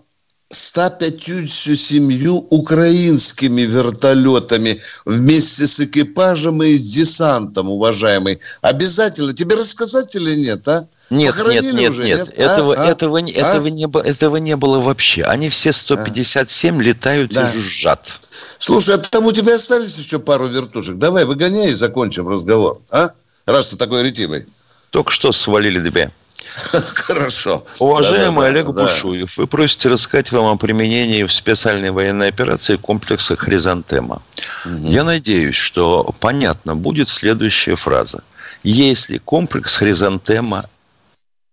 157 0.53 2.29
украинскими 2.51 3.63
вертолетами 3.63 4.81
вместе 5.05 5.69
с 5.69 5.79
экипажем 5.79 6.61
и 6.63 6.75
с 6.75 6.83
десантом, 6.83 7.71
уважаемый. 7.71 8.41
Обязательно. 8.61 9.33
Тебе 9.33 9.55
рассказать 9.55 10.17
или 10.17 10.35
нет, 10.35 10.67
а? 10.67 10.89
Нет, 11.09 11.37
нет, 11.49 11.73
нет, 11.73 11.91
уже, 11.91 12.05
нет, 12.05 12.19
нет. 12.19 12.29
Этого, 12.37 12.75
а? 12.75 12.85
этого, 12.85 13.19
а? 13.19 13.23
этого, 13.23 13.69
не, 13.69 13.85
этого 13.85 14.37
не 14.39 14.57
было 14.57 14.81
вообще. 14.81 15.23
Они 15.23 15.49
все 15.51 15.71
157 15.73 16.79
а? 16.79 16.83
летают 16.83 17.33
да. 17.33 17.49
и 17.49 17.53
жужжат. 17.53 18.19
Слушай, 18.59 18.97
а 18.97 18.99
там 18.99 19.27
у 19.27 19.33
тебя 19.33 19.55
остались 19.55 19.97
еще 19.99 20.19
пару 20.19 20.49
вертушек? 20.49 20.99
Давай, 20.99 21.27
выгоняй 21.27 21.71
и 21.71 21.75
закончим 21.75 22.29
разговор, 22.29 22.81
а? 22.91 23.11
Раз 23.47 23.71
ты 23.71 23.77
такой 23.77 24.03
ретивый. 24.03 24.47
Только 24.91 25.13
что 25.13 25.31
свалили 25.31 25.79
две. 25.79 26.13
Хорошо. 26.95 27.65
Уважаемый 27.79 28.49
Олег 28.49 28.69
Бушуев, 28.69 29.37
вы 29.37 29.47
просите 29.47 29.89
рассказать 29.89 30.33
вам 30.33 30.47
о 30.47 30.57
применении 30.57 31.25
в 31.25 31.33
специальной 31.33 31.91
военной 31.91 32.29
операции 32.29 32.77
комплекса 32.77 33.37
«Хризантема». 33.37 34.23
Я 34.65 35.05
надеюсь, 35.05 35.57
что 35.57 36.15
понятно 36.21 36.77
будет 36.77 37.09
следующая 37.09 37.77
фраза. 37.77 38.23
Если 38.63 39.19
комплекс 39.19 39.77
«Хризантема» 39.77 40.65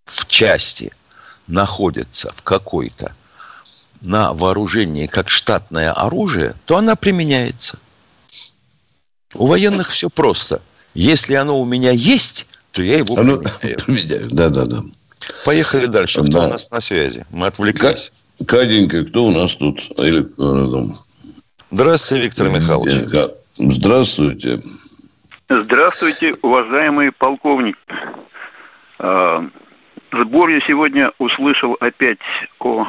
в 0.05 0.25
части 0.27 0.91
находится 1.47 2.31
в 2.35 2.41
какой-то 2.41 3.13
на 4.01 4.33
вооружении 4.33 5.07
как 5.07 5.29
штатное 5.29 5.91
оружие, 5.91 6.55
то 6.65 6.77
она 6.77 6.95
применяется. 6.95 7.79
У 9.33 9.47
военных 9.47 9.89
все 9.89 10.09
просто. 10.09 10.61
Если 10.93 11.35
оно 11.35 11.59
у 11.59 11.65
меня 11.65 11.91
есть, 11.91 12.47
то 12.71 12.81
я 12.81 12.97
его 12.97 13.17
оно 13.17 13.37
применяю. 13.37 13.77
применяю. 13.85 14.29
Да, 14.31 14.49
да, 14.49 14.65
да. 14.65 14.77
Поехали 15.45 15.87
дальше. 15.87 16.21
Кто 16.21 16.31
да. 16.31 16.47
у 16.47 16.49
нас 16.51 16.71
на 16.71 16.81
связи? 16.81 17.25
Мы 17.31 17.47
отвлеклись. 17.47 18.11
Каденька, 18.47 19.03
кто 19.03 19.25
у 19.25 19.31
нас 19.31 19.55
тут? 19.55 19.79
Или... 19.99 20.25
Здравствуйте, 21.71 22.23
Виктор 22.23 22.49
Михайлович. 22.49 23.33
Здравствуйте. 23.53 24.59
Здравствуйте, 25.49 26.31
уважаемый 26.41 27.11
полковник. 27.11 27.77
А, 28.99 29.43
сбор 30.11 30.49
я 30.49 30.59
сегодня 30.67 31.11
услышал 31.19 31.77
опять 31.79 32.19
о 32.59 32.85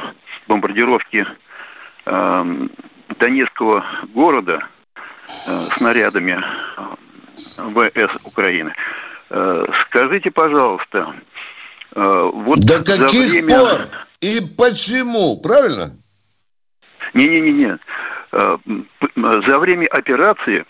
бомбардировке 0.47 1.25
а, 2.05 2.45
Донецкого 3.19 3.85
города 4.13 4.59
а, 4.95 5.29
снарядами 5.29 6.43
ВС 7.35 8.27
Украины. 8.27 8.73
Скажите, 9.29 10.31
пожалуйста, 10.31 11.13
вот 11.95 12.57
До 12.67 12.83
каких 12.83 13.31
время... 13.31 13.59
пор 13.59 13.87
и 14.21 14.39
почему, 14.57 15.39
правильно? 15.41 15.91
Не-не-не. 17.13 17.77
За 18.31 19.59
время 19.59 19.87
операции 19.87 20.65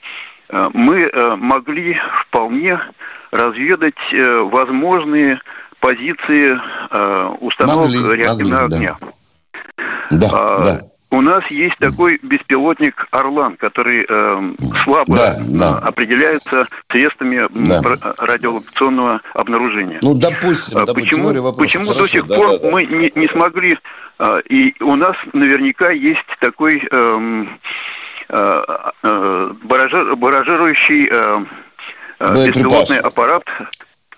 мы 0.73 1.09
могли 1.37 1.97
вполне 2.27 2.79
разведать 3.31 3.95
возможные 4.51 5.41
позиции 5.79 6.59
установок 7.39 7.91
могли, 7.91 8.17
реактивного 8.17 8.61
могли, 8.63 8.75
огня. 8.75 8.95
Да, 10.11 10.27
а, 10.33 10.63
да. 10.63 10.79
У 11.11 11.21
нас 11.21 11.49
есть 11.49 11.77
такой 11.79 12.19
беспилотник 12.21 13.07
Орлан, 13.09 13.57
который 13.57 14.05
э, 14.07 14.53
слабо 14.83 15.15
да, 15.15 15.35
да. 15.57 15.77
определяется 15.79 16.67
средствами 16.91 17.47
да. 17.67 17.81
радиолокационного 18.19 19.21
обнаружения. 19.33 19.99
Ну, 20.03 20.13
допустим, 20.13 20.79
а, 20.79 20.85
почему, 20.85 21.53
почему 21.53 21.85
до 21.85 22.07
сих 22.07 22.27
да, 22.27 22.35
пор 22.35 22.47
да, 22.49 22.57
да. 22.59 22.69
мы 22.69 22.85
не, 22.85 23.11
не 23.15 23.27
смогли, 23.29 23.75
э, 24.19 24.41
и 24.49 24.75
у 24.83 24.95
нас 24.95 25.15
наверняка 25.33 25.91
есть 25.91 26.19
такой 26.41 26.79
э, 26.79 27.45
э, 28.29 28.61
э, 29.01 29.53
баражирующий 29.63 31.07
э, 31.07 31.45
э 32.19 32.45
беспилотный 32.47 32.99
аппарат, 32.99 33.43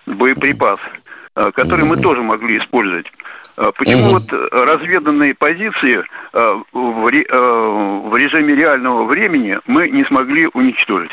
боеприпас, 0.04 0.80
э, 1.36 1.50
который 1.52 1.86
мы 1.86 1.96
тоже 1.96 2.20
могли 2.20 2.58
использовать. 2.58 3.06
А 3.56 3.72
почему 3.72 4.02
угу. 4.02 4.10
вот 4.14 4.32
э, 4.32 4.48
разведанные 4.52 5.34
позиции 5.34 5.98
э, 5.98 6.62
в, 6.72 7.06
ре, 7.08 7.22
э, 7.22 7.36
в 7.36 8.16
режиме 8.16 8.54
реального 8.54 9.04
времени 9.04 9.58
мы 9.66 9.88
не 9.88 10.04
смогли 10.04 10.48
уничтожить? 10.54 11.12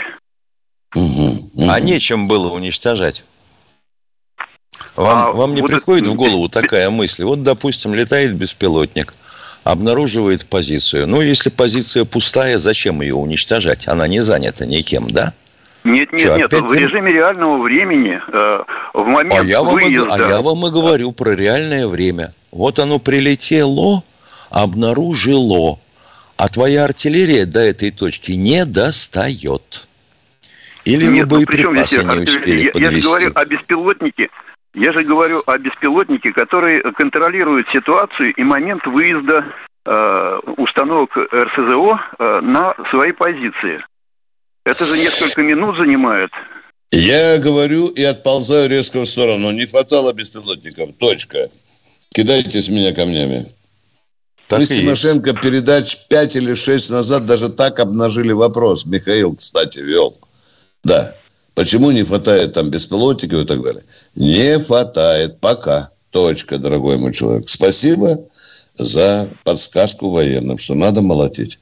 Угу. 0.96 1.70
А 1.70 1.80
нечем 1.80 2.28
было 2.28 2.52
уничтожать. 2.52 3.26
Вам, 4.96 5.18
а 5.18 5.32
вам 5.32 5.54
не 5.54 5.62
вот 5.62 5.70
приходит 5.70 6.04
это... 6.04 6.12
в 6.12 6.16
голову 6.16 6.50
такая 6.50 6.90
мысль? 6.90 7.24
Вот, 7.24 7.44
допустим, 7.44 7.94
летает 7.94 8.36
беспилотник, 8.36 9.14
обнаруживает 9.64 10.46
позицию. 10.46 11.08
Ну, 11.08 11.22
если 11.22 11.50
позиция 11.50 12.06
пустая, 12.06 12.58
зачем 12.58 13.02
ее 13.02 13.16
уничтожать? 13.16 13.88
Она 13.88 14.08
не 14.08 14.22
занята 14.22 14.66
никем, 14.66 15.10
да? 15.10 15.34
Нет, 15.84 16.12
нет, 16.12 16.22
Что, 16.22 16.38
нет. 16.38 16.54
В 16.54 16.74
режиме 16.74 17.12
реального 17.12 17.58
времени, 17.58 18.22
э, 18.28 18.64
в 18.94 19.06
момент 19.06 19.34
а 19.40 19.44
я, 19.44 19.64
вам 19.64 19.76
выезда... 19.76 20.08
И, 20.08 20.12
а 20.12 20.30
я 20.30 20.42
вам 20.42 20.66
и 20.66 20.72
говорю 20.72 21.12
про 21.12 21.36
реальное 21.36 21.88
время. 21.88 22.34
Вот 22.52 22.80
оно 22.80 23.00
прилетело, 23.00 24.04
обнаружило, 24.50 25.80
а 26.38 26.50
твоя 26.50 26.86
артиллерия 26.86 27.46
до 27.46 27.62
этой 27.62 27.92
точки 27.92 28.34
не 28.34 28.66
достает. 28.66 29.88
Или 30.86 31.06
Нет, 31.06 31.28
вы 31.28 31.40
ну, 31.40 31.46
боеприпасы 31.46 32.04
ну, 32.04 32.16
не 32.16 32.24
успели 32.24 32.66
я, 32.66 32.72
подвести? 32.72 32.82
Я 32.82 32.92
же 32.92 33.02
говорю 33.02 33.32
о 33.36 33.46
беспилотнике. 33.46 34.30
Я 34.74 34.94
же 34.94 35.04
говорю 35.04 35.42
о 35.46 35.58
беспилотнике, 35.58 36.32
который 36.32 36.82
контролирует 36.94 37.68
ситуацию 37.70 38.34
и 38.34 38.44
момент 38.44 38.86
выезда 38.86 39.46
э, 39.86 40.40
установок 40.58 41.18
РСЗО 41.18 42.00
э, 42.20 42.40
на 42.42 42.76
свои 42.90 43.12
позиции. 43.12 43.84
Это 44.70 44.86
же 44.86 44.98
несколько 45.00 45.42
минут 45.42 45.78
занимает. 45.78 46.30
Я 46.92 47.40
говорю 47.40 47.88
и 47.88 48.04
отползаю 48.04 48.70
резко 48.70 49.00
в 49.00 49.06
сторону. 49.06 49.50
Не 49.52 49.66
хватало 49.66 50.14
беспилотников. 50.14 50.92
Точка. 51.00 51.50
Кидайте 52.14 52.62
с 52.62 52.70
меня 52.70 52.94
камнями. 52.94 53.46
Так 54.48 54.60
Мы 54.60 54.66
с 54.66 54.70
Тимошенко 54.70 55.32
есть. 55.32 55.42
передач 55.42 55.98
5 56.08 56.36
или 56.36 56.54
6 56.54 56.92
назад 56.92 57.26
даже 57.26 57.50
так 57.50 57.80
обнажили 57.80 58.32
вопрос. 58.32 58.86
Михаил, 58.86 59.36
кстати, 59.36 59.80
вел. 59.80 60.16
Да. 60.84 61.16
Почему 61.56 61.90
не 61.90 62.04
хватает 62.04 62.54
там 62.54 62.70
беспилотников 62.70 63.42
и 63.42 63.46
так 63.46 63.64
далее? 63.64 63.84
Не 64.14 64.60
хватает 64.60 65.40
пока. 65.40 65.90
Точка, 66.12 66.60
дорогой 66.60 66.98
мой 66.98 67.14
человек. 67.14 67.50
Спасибо 67.50 68.24
за 68.78 69.32
подсказку 69.44 70.10
военным, 70.10 70.60
что 70.60 70.76
надо 70.76 71.02
молотить. 71.02 71.58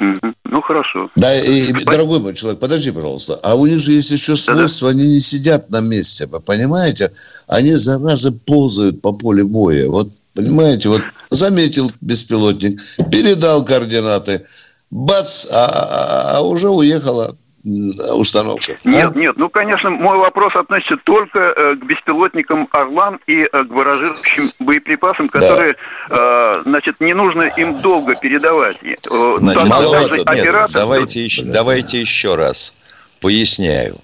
Ну, 0.00 0.62
хорошо. 0.62 1.10
Да, 1.16 1.38
и, 1.38 1.72
дорогой 1.84 2.20
мой 2.20 2.34
человек, 2.34 2.60
подожди, 2.60 2.90
пожалуйста. 2.90 3.38
А 3.42 3.54
у 3.54 3.66
них 3.66 3.80
же 3.80 3.92
есть 3.92 4.10
еще 4.10 4.34
свойство, 4.36 4.88
да, 4.88 4.94
они 4.94 5.14
не 5.14 5.20
сидят 5.20 5.70
на 5.70 5.80
месте, 5.80 6.26
вы 6.26 6.40
понимаете? 6.40 7.12
Они, 7.46 7.72
заразы, 7.72 8.32
ползают 8.32 9.02
по 9.02 9.12
полю 9.12 9.46
боя. 9.46 9.88
Вот, 9.88 10.08
понимаете, 10.34 10.88
вот 10.88 11.02
заметил 11.30 11.90
беспилотник, 12.00 12.80
передал 13.10 13.64
координаты, 13.64 14.46
бац, 14.90 15.46
а, 15.52 15.66
а, 15.66 16.36
а 16.38 16.40
уже 16.42 16.70
уехала 16.70 17.36
установка. 17.64 18.76
Нет, 18.84 19.12
а? 19.14 19.18
нет, 19.18 19.36
ну, 19.36 19.48
конечно, 19.50 19.90
мой 19.90 20.16
вопрос 20.18 20.54
относится 20.56 20.96
только 21.04 21.38
э, 21.40 21.76
к 21.76 21.84
беспилотникам 21.84 22.68
«Орлан» 22.72 23.20
и 23.26 23.42
э, 23.42 23.44
к 23.44 23.66
баражирующим 23.66 24.50
боеприпасам, 24.60 25.28
которые, 25.28 25.74
да. 26.08 26.54
э, 26.56 26.62
значит, 26.64 27.00
не 27.00 27.12
нужно 27.12 27.42
им 27.56 27.78
долго 27.82 28.14
передавать. 28.20 28.80
Э, 28.82 28.96
значит, 29.38 29.68
давайте, 29.68 30.22
оператор... 30.22 30.74
давайте, 30.74 31.24
еще, 31.24 31.42
давайте 31.42 32.00
еще 32.00 32.34
раз 32.34 32.74
поясняю. 33.20 33.96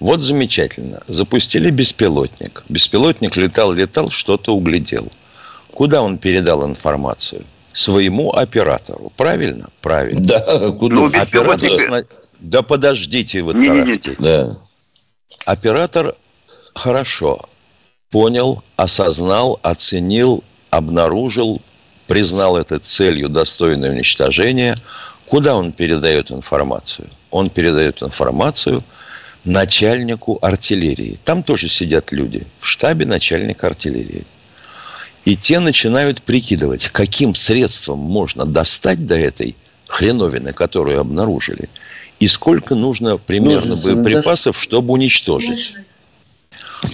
Вот 0.00 0.20
замечательно. 0.20 1.00
Запустили 1.06 1.70
беспилотник. 1.70 2.64
Беспилотник 2.68 3.36
летал, 3.36 3.72
летал, 3.72 4.10
что-то 4.10 4.54
углядел. 4.54 5.08
Куда 5.72 6.02
он 6.02 6.18
передал 6.18 6.66
информацию? 6.66 7.44
Своему 7.72 8.32
оператору. 8.32 9.12
Правильно? 9.16 9.68
Правильно. 9.80 10.20
Да, 10.20 10.40
куда? 10.78 10.94
Ну, 10.94 11.06
оператор... 11.06 12.04
Да 12.40 12.62
подождите 12.62 13.42
вы 13.42 13.52
тарахтеть. 13.54 14.18
Да. 14.18 14.48
Оператор 15.46 16.14
хорошо 16.74 17.48
понял, 18.10 18.62
осознал, 18.76 19.58
оценил, 19.62 20.44
обнаружил, 20.70 21.60
признал 22.06 22.56
это 22.56 22.78
целью 22.78 23.28
достойного 23.28 23.92
уничтожения. 23.92 24.76
Куда 25.26 25.54
он 25.54 25.72
передает 25.72 26.30
информацию? 26.30 27.08
Он 27.30 27.50
передает 27.50 28.02
информацию 28.02 28.82
начальнику 29.44 30.38
артиллерии. 30.42 31.18
Там 31.24 31.42
тоже 31.42 31.68
сидят 31.68 32.12
люди. 32.12 32.46
В 32.58 32.66
штабе 32.66 33.06
начальник 33.06 33.62
артиллерии. 33.64 34.24
И 35.24 35.36
те 35.36 35.58
начинают 35.58 36.22
прикидывать, 36.22 36.88
каким 36.88 37.34
средством 37.34 37.98
можно 37.98 38.44
достать 38.44 39.06
до 39.06 39.16
этой 39.16 39.56
хреновины, 39.88 40.52
которую 40.52 41.00
обнаружили– 41.00 41.68
и 42.20 42.28
сколько 42.28 42.74
нужно 42.74 43.18
примерно 43.18 43.76
боеприпасов, 43.76 44.60
чтобы 44.60 44.94
уничтожить. 44.94 45.78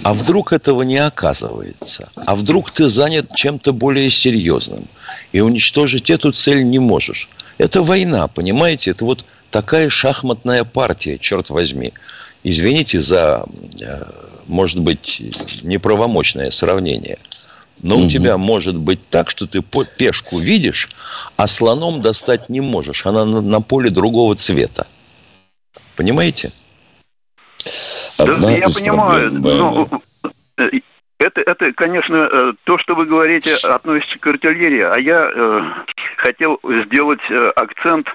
А 0.03 0.13
вдруг 0.13 0.53
этого 0.53 0.81
не 0.81 0.97
оказывается? 0.97 2.09
А 2.25 2.35
вдруг 2.35 2.71
ты 2.71 2.87
занят 2.87 3.33
чем-то 3.35 3.73
более 3.73 4.09
серьезным? 4.09 4.85
И 5.31 5.39
уничтожить 5.39 6.09
эту 6.09 6.31
цель 6.31 6.63
не 6.63 6.79
можешь. 6.79 7.29
Это 7.57 7.81
война, 7.83 8.27
понимаете? 8.27 8.91
Это 8.91 9.05
вот 9.05 9.25
такая 9.51 9.89
шахматная 9.89 10.63
партия, 10.63 11.17
черт 11.17 11.49
возьми. 11.49 11.93
Извините 12.43 13.01
за, 13.01 13.45
э, 13.81 14.03
может 14.47 14.79
быть, 14.79 15.21
неправомочное 15.63 16.51
сравнение. 16.51 17.19
Но 17.81 17.95
угу. 17.95 18.05
у 18.05 18.09
тебя 18.09 18.37
может 18.37 18.77
быть 18.77 18.99
так, 19.09 19.29
что 19.29 19.45
ты 19.45 19.61
пешку 19.61 20.39
видишь, 20.39 20.89
а 21.35 21.47
слоном 21.47 22.01
достать 22.01 22.49
не 22.49 22.61
можешь. 22.61 23.05
Она 23.05 23.25
на, 23.25 23.41
на 23.41 23.61
поле 23.61 23.89
другого 23.89 24.35
цвета. 24.35 24.87
Понимаете? 25.97 26.49
Да, 28.19 28.51
я 28.51 28.67
понимаю. 28.67 29.31
Но, 29.31 29.87
э, 30.57 30.79
это, 31.19 31.41
это, 31.41 31.71
конечно, 31.75 32.15
э, 32.15 32.53
то, 32.65 32.77
что 32.79 32.95
вы 32.95 33.05
говорите, 33.05 33.51
относится 33.67 34.19
к 34.19 34.27
артиллерии, 34.27 34.81
а 34.81 34.99
я 34.99 35.17
э, 35.17 35.61
хотел 36.17 36.59
сделать 36.85 37.21
э, 37.29 37.51
акцент 37.55 38.07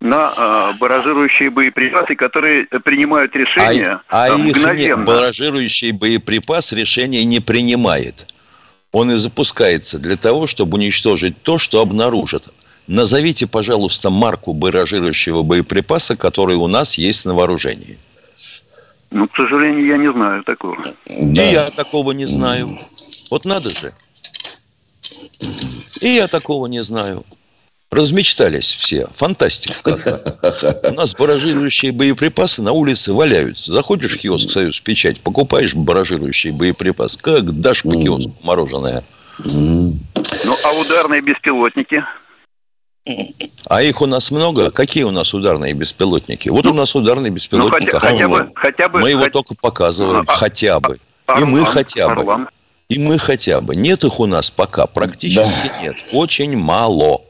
на 0.00 0.32
э, 0.36 0.72
баражирующие 0.80 1.50
боеприпасы, 1.50 2.16
которые 2.16 2.66
принимают 2.66 3.34
решения 3.34 4.00
а, 4.08 4.26
а 4.26 4.36
мгновенно. 4.36 5.00
их 5.00 5.04
баражирующий 5.04 5.92
боеприпас 5.92 6.72
решения 6.72 7.24
не 7.24 7.40
принимает. 7.40 8.26
Он 8.92 9.10
и 9.10 9.14
запускается 9.14 9.98
для 9.98 10.16
того, 10.16 10.46
чтобы 10.46 10.76
уничтожить 10.76 11.42
то, 11.42 11.58
что 11.58 11.80
обнаружат. 11.80 12.48
Назовите, 12.86 13.46
пожалуйста, 13.46 14.10
марку 14.10 14.52
баражирующего 14.52 15.42
боеприпаса, 15.42 16.16
который 16.16 16.56
у 16.56 16.68
нас 16.68 16.98
есть 16.98 17.24
на 17.24 17.34
вооружении. 17.34 17.98
Ну, 19.10 19.26
к 19.26 19.36
сожалению, 19.36 19.86
я 19.86 19.98
не 19.98 20.12
знаю 20.12 20.44
такого. 20.44 20.76
Да. 21.20 21.48
И 21.48 21.52
я 21.52 21.70
такого 21.70 22.12
не 22.12 22.26
знаю. 22.26 22.68
Вот 23.30 23.44
надо 23.44 23.70
же. 23.70 23.92
И 26.00 26.08
я 26.08 26.26
такого 26.28 26.66
не 26.66 26.82
знаю. 26.82 27.24
Размечтались 27.90 28.72
все. 28.72 29.08
Фантастика 29.14 29.96
У 30.90 30.94
нас 30.94 31.14
баражирующие 31.14 31.92
боеприпасы 31.92 32.60
на 32.60 32.72
улице 32.72 33.12
валяются. 33.12 33.72
Заходишь 33.72 34.12
в 34.12 34.18
киоск 34.18 34.50
«Союз 34.50 34.80
Печать», 34.80 35.20
покупаешь 35.20 35.74
баражирующий 35.74 36.50
боеприпас. 36.50 37.16
Как 37.16 37.60
дашь 37.60 37.82
по 37.82 37.92
киоску 37.92 38.32
мороженое. 38.42 39.04
Ну, 39.38 39.92
а 40.64 40.80
ударные 40.80 41.22
беспилотники? 41.22 42.02
А 43.68 43.82
их 43.82 44.02
у 44.02 44.06
нас 44.06 44.30
много? 44.30 44.70
Какие 44.70 45.04
у 45.04 45.10
нас 45.10 45.32
ударные 45.32 45.74
беспилотники? 45.74 46.48
Вот 46.48 46.64
ну, 46.64 46.72
у 46.72 46.74
нас 46.74 46.94
ударный 46.94 47.30
беспилотник. 47.30 47.92
Ну, 47.92 47.98
хотя, 47.98 48.00
хотя 48.00 48.28
бы, 48.28 48.50
хотя 48.54 48.88
бы, 48.88 49.00
мы 49.00 49.10
его 49.10 49.20
хотя... 49.20 49.32
только 49.32 49.54
показываем. 49.54 50.24
А, 50.26 50.32
хотя 50.32 50.80
бы. 50.80 50.98
И 51.38 51.44
мы 51.44 51.64
хотя 51.64 52.08
бы. 52.08 52.12
Орлан. 52.12 52.48
И 52.88 52.98
мы 52.98 53.18
хотя 53.18 53.60
бы. 53.60 53.76
Нет 53.76 54.04
их 54.04 54.20
у 54.20 54.26
нас 54.26 54.50
пока. 54.50 54.86
Практически 54.86 55.68
да. 55.68 55.82
нет. 55.82 55.96
Очень 56.12 56.56
мало. 56.56 57.22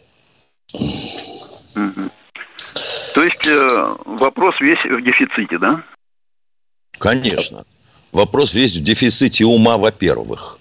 То 0.73 3.23
есть 3.23 3.49
э, 3.49 3.95
вопрос 4.05 4.55
весь 4.61 4.79
в 4.85 5.03
дефиците, 5.03 5.59
да? 5.59 5.83
Конечно. 6.99 7.65
Вопрос 8.12 8.55
весь 8.55 8.77
в 8.77 8.83
дефиците 8.83 9.45
ума, 9.45 9.79
во-первых. 9.79 10.59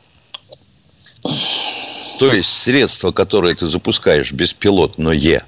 То 2.20 2.34
есть 2.34 2.52
средство, 2.52 3.12
которое 3.12 3.56
ты 3.56 3.68
запускаешь 3.68 4.32
беспилотное, 4.32 5.46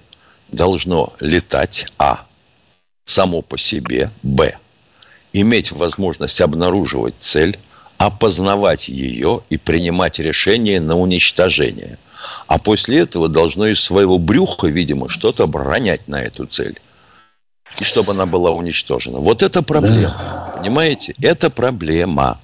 должно 0.50 1.14
летать, 1.20 1.88
а, 1.98 2.26
само 3.06 3.42
по 3.42 3.58
себе, 3.58 4.12
б, 4.24 4.58
иметь 5.34 5.72
возможность 5.72 6.42
обнаруживать 6.42 7.16
цель, 7.20 7.58
опознавать 7.98 8.90
ее 8.90 9.42
и 9.50 9.58
принимать 9.58 10.20
решение 10.20 10.80
на 10.80 10.98
уничтожение. 10.98 11.98
А 12.48 12.60
после 12.60 13.00
этого 13.00 13.28
должно 13.28 13.68
из 13.68 13.80
своего 13.80 14.18
брюха, 14.18 14.68
видимо, 14.68 15.08
что-то 15.10 15.48
бронять 15.48 16.08
на 16.08 16.22
эту 16.22 16.46
цель. 16.46 16.80
И 17.80 17.84
чтобы 17.84 18.14
она 18.14 18.26
была 18.26 18.52
уничтожена. 18.52 19.20
Вот 19.20 19.44
это 19.44 19.62
проблема. 19.62 20.02
Да. 20.02 20.54
Понимаете? 20.58 21.16
Это 21.22 21.50
проблема. 21.50 22.40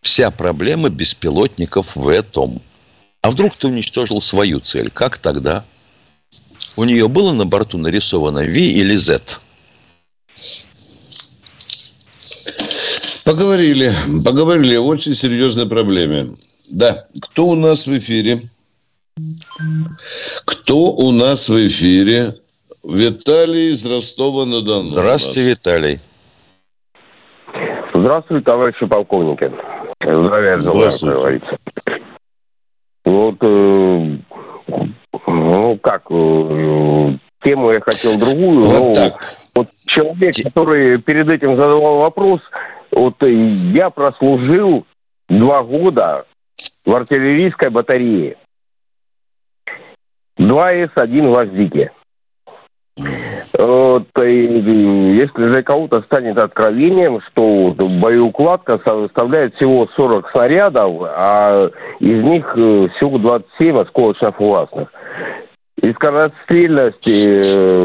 Вся 0.00 0.30
проблема 0.30 0.88
беспилотников 0.88 1.96
в 1.96 2.08
этом. 2.08 2.62
А 3.22 3.30
вдруг 3.30 3.56
ты 3.56 3.68
уничтожил 3.68 4.20
свою 4.20 4.60
цель? 4.60 4.90
Как 4.90 5.18
тогда? 5.18 5.64
У 6.76 6.84
нее 6.84 7.08
было 7.08 7.32
на 7.32 7.44
борту 7.44 7.76
нарисовано 7.76 8.40
V 8.40 8.58
или 8.58 8.94
Z? 8.94 9.20
Поговорили. 13.26 13.92
Поговорили 14.24 14.76
о 14.76 14.82
очень 14.82 15.14
серьезной 15.14 15.68
проблеме. 15.68 16.28
Да. 16.72 17.04
Кто 17.20 17.48
у 17.48 17.54
нас 17.54 17.86
в 17.86 17.98
эфире? 17.98 18.40
Кто 20.46 20.92
у 20.92 21.12
нас 21.12 21.48
в 21.48 21.66
эфире? 21.66 22.32
Виталий 22.82 23.70
из 23.72 23.84
Ростова-на-Дону. 23.84 24.90
Здравствуйте, 24.90 25.50
Виталий. 25.50 26.00
Здравствуйте, 27.92 28.44
товарищи 28.44 28.86
полковники. 28.86 29.52
Здравия 30.00 30.56
желаю, 30.56 30.90
как 30.90 31.00
говорится. 31.00 31.58
Вот, 33.10 33.38
э, 33.40 34.18
ну 35.26 35.78
как, 35.78 36.02
э, 36.10 37.18
тему 37.42 37.72
я 37.72 37.80
хотел 37.80 38.16
другую. 38.20 38.62
Вот 38.62 38.86
но 38.86 38.92
так. 38.92 39.20
Вот 39.56 39.66
человек, 39.88 40.34
который 40.44 41.02
перед 41.02 41.32
этим 41.32 41.60
задавал 41.60 42.02
вопрос, 42.02 42.40
вот 42.92 43.20
э, 43.24 43.30
я 43.30 43.90
прослужил 43.90 44.86
два 45.28 45.64
года 45.64 46.24
в 46.86 46.94
артиллерийской 46.94 47.70
батарее. 47.70 48.36
2С1 50.38 51.32
в 51.32 51.36
Аздике. 51.36 51.90
Вот, 54.00 54.24
и, 54.24 55.18
если 55.20 55.52
для 55.52 55.62
кого-то 55.62 56.02
станет 56.02 56.38
откровением, 56.38 57.20
что 57.28 57.74
боеукладка 58.02 58.80
составляет 58.86 59.54
всего 59.56 59.88
40 59.96 60.30
снарядов, 60.32 61.02
а 61.02 61.70
из 61.98 62.24
них 62.24 62.52
э, 62.56 62.88
всего 62.96 63.18
27 63.18 63.76
осколочно-фугасных. 63.76 64.88
И 65.82 65.92
скорострельности 65.92 67.38
э, 67.38 67.84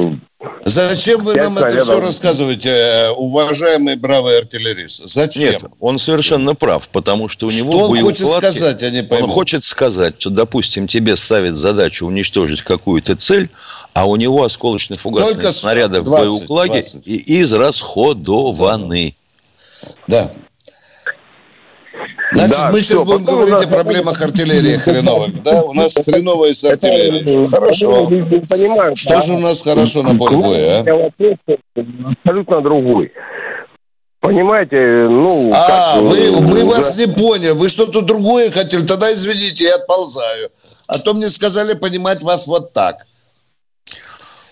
Зачем 0.65 1.23
вы 1.23 1.35
нам 1.35 1.57
это 1.57 1.83
все 1.83 1.99
рассказываете, 1.99 2.69
э, 2.69 3.09
уважаемый 3.09 3.95
бравый 3.95 4.39
артиллерист? 4.39 5.07
Зачем? 5.07 5.53
Нет, 5.53 5.63
он 5.79 5.99
совершенно 5.99 6.55
прав, 6.55 6.87
потому 6.89 7.29
что 7.29 7.47
у 7.47 7.51
него 7.51 7.71
что 7.71 7.89
он 7.89 8.01
хочет 8.01 8.27
сказать, 8.27 8.81
я 8.81 8.89
не 8.89 9.03
пойму. 9.03 9.25
Он 9.25 9.31
хочет 9.31 9.63
сказать, 9.63 10.15
что, 10.17 10.29
допустим, 10.29 10.87
тебе 10.87 11.15
ставит 11.17 11.55
задачу 11.55 12.05
уничтожить 12.05 12.61
какую-то 12.61 13.15
цель, 13.15 13.49
а 13.93 14.05
у 14.05 14.15
него 14.15 14.43
осколочно-фугасные 14.43 15.51
снаряды 15.51 16.01
20, 16.01 16.07
в 16.07 16.09
боеукладе 16.09 16.81
20. 16.81 17.07
и 17.07 17.41
израсходованы. 17.41 19.15
Да. 20.07 20.31
Значит, 22.35 22.57
да, 22.59 22.69
мы 22.71 22.81
сейчас 22.81 23.03
будем 23.03 23.23
говорить 23.23 23.65
о 23.65 23.67
проблемах 23.67 24.21
артиллерии 24.21 24.77
хреновых. 24.77 25.41
Да, 25.43 25.63
у 25.63 25.73
нас 25.73 25.95
хреновая 25.95 26.53
с 26.53 26.65
артиллерией. 26.65 27.47
Хорошо. 27.47 28.07
Понимаю, 28.07 28.95
что 28.95 29.21
же 29.21 29.33
у 29.33 29.39
нас 29.39 29.61
хорошо 29.61 30.03
на 30.03 30.17
поле 30.17 30.37
боя, 30.37 30.83
а? 30.83 31.11
Абсолютно 32.23 32.61
другой. 32.61 33.11
Понимаете, 34.19 35.07
ну... 35.07 35.51
А, 35.53 35.93
как, 35.93 36.03
вы, 36.03 36.41
мы 36.41 36.61
да. 36.61 36.65
вас 36.65 36.97
не 36.97 37.07
поняли. 37.07 37.51
Вы 37.51 37.69
что-то 37.69 38.01
другое 38.01 38.49
хотели. 38.49 38.83
Тогда 38.83 39.13
извините, 39.13 39.65
я 39.65 39.75
отползаю. 39.75 40.49
А 40.87 40.97
то 40.97 41.13
мне 41.13 41.29
сказали 41.29 41.75
понимать 41.75 42.23
вас 42.23 42.47
вот 42.47 42.73
так. 42.73 43.05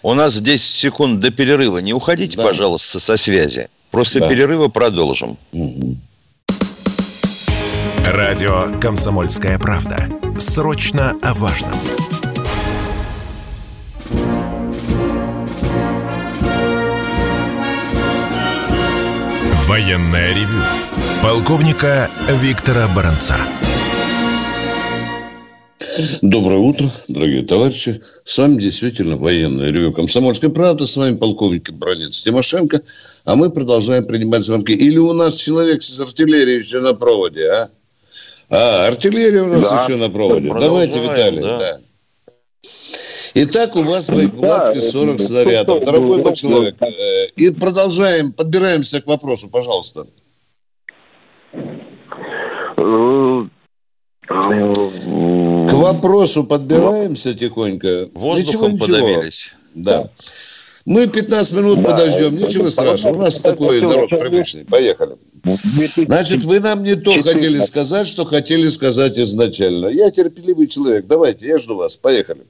У 0.04 0.14
нас 0.14 0.40
10 0.40 0.62
секунд 0.62 1.20
до 1.20 1.32
перерыва. 1.32 1.80
Не 1.80 1.94
уходите, 1.94 2.38
да. 2.38 2.44
пожалуйста, 2.44 3.00
со 3.00 3.18
связи. 3.18 3.68
Просто 3.90 4.20
да. 4.20 4.30
перерыва 4.30 4.68
продолжим. 4.68 5.38
Угу. 5.54 5.98
Радио 8.14 8.72
«Комсомольская 8.80 9.58
правда». 9.58 10.08
Срочно 10.38 11.18
о 11.24 11.34
важном. 11.34 11.72
Военная 19.66 20.30
ревю. 20.36 20.62
Полковника 21.24 22.08
Виктора 22.40 22.88
Баранца. 22.96 23.36
Доброе 26.22 26.60
утро, 26.60 26.88
дорогие 27.08 27.42
товарищи. 27.42 28.00
С 28.26 28.38
вами 28.38 28.62
действительно 28.62 29.18
военная 29.18 29.72
ревю 29.72 29.92
«Комсомольская 29.92 30.52
правда». 30.52 30.86
С 30.86 30.96
вами 30.98 31.16
полковник 31.16 31.72
Бронец 31.72 32.22
Тимошенко. 32.22 32.80
А 33.26 33.36
мы 33.36 33.50
продолжаем 33.50 34.06
принимать 34.06 34.44
звонки. 34.44 34.74
Или 34.74 35.00
у 35.00 35.14
нас 35.14 35.34
человек 35.38 35.82
с 35.82 36.00
артиллерией 36.00 36.60
еще 36.60 36.80
на 36.80 36.94
проводе, 36.94 37.48
а? 37.48 37.70
А, 38.56 38.88
артиллерия 38.88 39.42
у 39.42 39.48
нас 39.48 39.70
да. 39.70 39.84
еще 39.84 39.96
на 39.96 40.10
проводе. 40.10 40.54
Давайте, 40.54 41.00
Виталий. 41.00 41.42
Да. 41.42 41.58
да. 41.58 41.80
Итак, 43.36 43.76
у 43.76 43.82
вас 43.82 44.12
боекладки 44.12 44.80
40 44.80 45.20
снарядов. 45.20 45.84
Дорогой 45.84 46.22
мой 46.22 46.36
человек, 46.36 46.76
э, 46.82 47.28
и 47.36 47.50
продолжаем, 47.50 48.32
подбираемся 48.32 49.02
к 49.02 49.08
вопросу, 49.08 49.50
пожалуйста. 49.50 50.06
К 52.76 53.50
вопросу 55.74 56.44
подбираемся 56.44 57.34
тихонько. 57.34 58.08
Воздухом 58.14 58.74
ничего, 58.74 58.86
ничего. 58.86 59.08
подавились. 59.08 59.54
Да. 59.74 60.10
Мы 60.86 61.08
15 61.08 61.58
минут 61.58 61.82
Да, 61.84 61.92
подождем, 61.92 62.36
ничего 62.36 62.70
страшного. 62.70 63.16
У 63.16 63.22
нас 63.22 63.40
такой 63.42 63.78
это- 63.78 64.18
привычный. 64.18 64.66
Поехали. 64.66 65.16
Значит, 65.46 66.44
вы 66.44 66.60
нам 66.60 66.84
не 66.84 66.96
то 66.96 67.12
хотели 67.22 67.62
сказать, 67.62 68.08
что 68.08 68.26
хотели 68.26 68.68
сказать 68.68 69.18
изначально. 69.20 69.88
Я 69.88 70.12
терпеливый 70.12 70.68
человек. 70.68 71.06
Давайте, 71.08 71.48
я 71.48 71.58
жду 71.58 71.76
вас. 71.78 71.96
Поехали. 71.98 72.42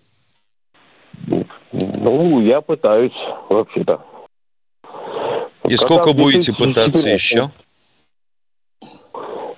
Ну, 1.71 2.41
я 2.41 2.61
пытаюсь, 2.61 3.13
вообще-то. 3.49 4.03
И 5.65 5.75
Когда 5.75 5.77
сколько 5.77 6.09
в 6.09 6.15
будете 6.15 6.51
2014 6.51 6.57
пытаться 6.91 7.09
еще? 7.09 7.51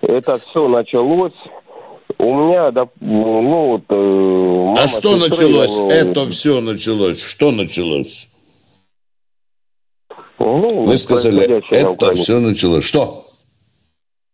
Это 0.02 0.38
все 0.38 0.68
началось. 0.68 1.34
У 2.20 2.34
меня, 2.34 2.70
доп- 2.70 2.92
ну, 3.02 3.68
вот... 3.72 3.82
э, 3.90 3.96
мама 3.96 4.82
А 4.84 4.88
что 4.88 5.18
сестры, 5.18 5.48
началось? 5.48 5.80
э, 5.80 5.94
Это 5.94 6.26
все 6.30 6.62
началось. 6.62 7.22
Что 7.24 7.52
началось? 7.52 8.30
Ну, 10.40 10.84
Вы 10.84 10.98
сказали, 10.98 11.44
это 11.72 12.14
все 12.14 12.40
началось. 12.40 12.84
Что? 12.84 13.26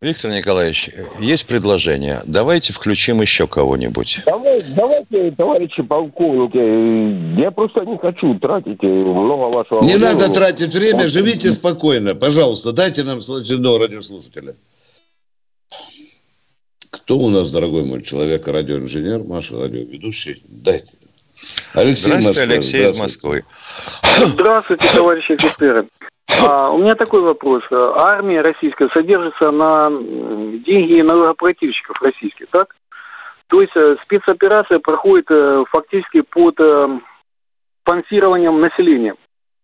Виктор 0.02 0.32
Николаевич, 0.32 0.90
есть 1.20 1.46
предложение. 1.46 2.24
Давайте 2.26 2.74
включим 2.74 3.22
еще 3.22 3.46
кого-нибудь. 3.46 4.22
Давай, 4.26 4.58
давайте, 4.76 5.30
товарищи 5.38 5.84
полковники, 5.84 7.40
я 7.40 7.52
просто 7.52 7.82
не 7.82 8.00
хочу 8.00 8.40
тратить 8.40 8.84
э, 8.84 8.88
много 8.88 9.56
вашего 9.56 9.80
Не 9.82 9.90
времени. 9.90 10.04
надо 10.04 10.34
тратить 10.34 10.74
время, 10.74 11.08
живите 11.08 11.52
спокойно. 11.52 12.16
Пожалуйста, 12.16 12.72
дайте 12.72 13.04
нам 13.04 13.20
очередного 13.20 13.78
радиослушателя. 13.78 14.56
Кто 16.90 17.20
у 17.20 17.30
нас, 17.30 17.52
дорогой 17.52 17.84
мой 17.84 18.02
человек, 18.02 18.48
радиоинженер, 18.48 19.24
Маша, 19.24 19.60
радиоведущий? 19.60 20.36
Дайте. 20.48 20.94
Алексей 21.74 22.12
Здравствуйте, 22.12 22.28
Москва. 22.28 22.54
Алексей 22.54 22.90
из 22.90 22.96
Здравствуйте. 22.96 23.02
Москвы. 23.04 23.42
Здравствуйте, 24.26 24.88
товарищи 24.94 25.32
офицеры. 25.34 25.88
А, 26.44 26.72
у 26.72 26.78
меня 26.78 26.96
такой 26.96 27.22
вопрос. 27.22 27.64
Армия 27.72 28.42
российская 28.42 28.90
содержится 28.90 29.52
на 29.52 29.90
деньги 29.90 31.02
налогоплательщиков 31.02 32.02
российских, 32.02 32.48
так? 32.52 32.76
То 33.48 33.62
есть 33.62 33.76
э, 33.76 33.98
спецоперация 34.00 34.80
проходит 34.80 35.26
э, 35.30 35.64
фактически 35.72 36.22
под 36.22 36.56
э, 36.60 37.00
спонсированием 37.82 38.62
населения, 38.62 39.16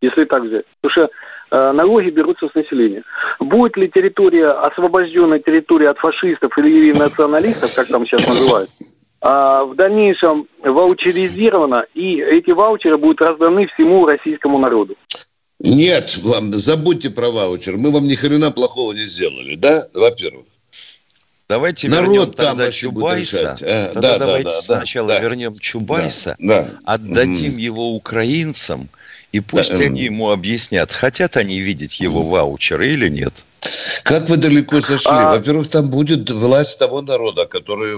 если 0.01 0.25
так 0.25 0.43
взять. 0.43 0.65
Потому 0.81 1.07
что 1.07 1.15
э, 1.57 1.71
налоги 1.71 2.09
берутся 2.09 2.49
с 2.49 2.53
населения. 2.53 3.03
Будет 3.39 3.77
ли 3.77 3.89
территория, 3.89 4.49
освобожденная 4.49 5.39
территория 5.39 5.87
от 5.87 5.99
фашистов 5.99 6.57
или 6.57 6.91
националистов, 6.97 7.73
как 7.77 7.87
там 7.87 8.05
сейчас 8.05 8.27
называют, 8.27 8.69
в 9.21 9.73
дальнейшем 9.75 10.47
ваучеризирована, 10.63 11.85
и 11.93 12.17
эти 12.21 12.51
ваучеры 12.51 12.97
будут 12.97 13.21
разданы 13.21 13.67
всему 13.67 14.05
российскому 14.05 14.59
народу. 14.59 14.95
Нет, 15.59 16.19
вам, 16.23 16.53
забудьте 16.53 17.09
про 17.09 17.31
ваучер. 17.31 17.77
Мы 17.77 17.91
вам 17.91 18.03
ни 18.07 18.13
хрена 18.15 18.51
плохого 18.51 18.93
не 18.93 19.05
сделали, 19.05 19.55
да? 19.55 19.87
Во-первых. 19.93 20.45
Давайте 21.49 21.87
Народ 21.87 22.09
вернем 22.09 22.31
там 22.33 22.57
тогда 22.57 22.71
Чубайса. 22.71 23.57
А, 23.61 23.85
Тогда 23.93 24.01
да, 24.01 24.19
да, 24.19 24.25
давайте 24.25 24.49
да, 24.49 24.55
да, 24.55 24.61
сначала 24.61 25.07
да. 25.07 25.19
вернем 25.21 25.53
Чубайса, 25.53 26.35
Да. 26.39 26.67
отдадим 26.85 27.53
Мгм. 27.53 27.57
его 27.59 27.91
украинцам, 27.95 28.89
и 29.31 29.39
пусть 29.39 29.71
Да, 29.71 29.77
они 29.85 30.01
ему 30.01 30.29
объяснят, 30.29 30.91
хотят 30.91 31.37
они 31.37 31.59
видеть 31.59 32.01
его 32.01 32.23
ваучеры 32.23 32.89
или 32.89 33.07
нет. 33.07 33.45
Как 34.03 34.29
вы 34.29 34.37
далеко 34.37 34.81
зашли? 34.81 35.09
А- 35.11 35.31
Во-первых, 35.37 35.69
там 35.69 35.87
будет 35.89 36.29
власть 36.29 36.79
того 36.79 37.01
народа, 37.01 37.45
который 37.45 37.97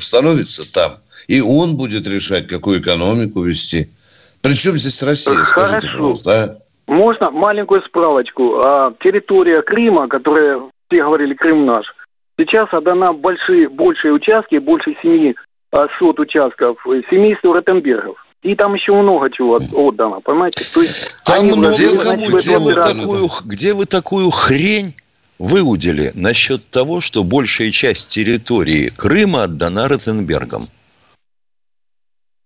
установится 0.00 0.62
там. 0.72 0.92
И 1.28 1.40
он 1.40 1.76
будет 1.76 2.08
решать, 2.08 2.48
какую 2.48 2.80
экономику 2.80 3.42
вести. 3.42 3.88
Причем 4.42 4.72
здесь 4.72 5.02
Россия? 5.02 5.44
Скажите, 5.44 5.86
Хорошо. 5.86 5.92
пожалуйста. 5.92 6.42
а? 6.42 6.92
Можно 6.92 7.30
маленькую 7.30 7.82
справочку? 7.82 8.60
А, 8.64 8.92
территория 9.02 9.62
Крыма, 9.62 10.08
которая, 10.08 10.58
все 10.88 11.04
говорили, 11.04 11.34
Крым 11.34 11.66
наш, 11.66 11.86
сейчас 12.38 12.72
отдана 12.72 13.12
большие, 13.12 13.68
большие 13.68 14.12
участки, 14.12 14.56
больше 14.58 14.96
семи 15.02 15.36
а, 15.72 15.86
сот 15.98 16.18
участков 16.18 16.78
э, 16.88 17.02
семейству 17.10 17.52
Ротенбергов. 17.52 18.16
И 18.42 18.54
там 18.56 18.74
еще 18.74 18.92
много 18.92 19.30
чего 19.30 19.56
от- 19.56 19.72
отдано, 19.76 20.20
понимаете? 20.20 20.64
То 20.74 20.80
есть 20.80 21.22
Там 21.24 21.44
много 21.46 21.70
кому 22.02 22.70
такую, 22.72 23.28
где 23.44 23.74
вы 23.74 23.84
такую 23.84 24.30
хрень 24.30 24.94
выудили 25.40 26.12
насчет 26.14 26.68
того, 26.68 27.00
что 27.00 27.24
большая 27.24 27.70
часть 27.70 28.10
территории 28.10 28.90
Крыма 28.90 29.44
отдана 29.44 29.88
Ротенбергам? 29.88 30.62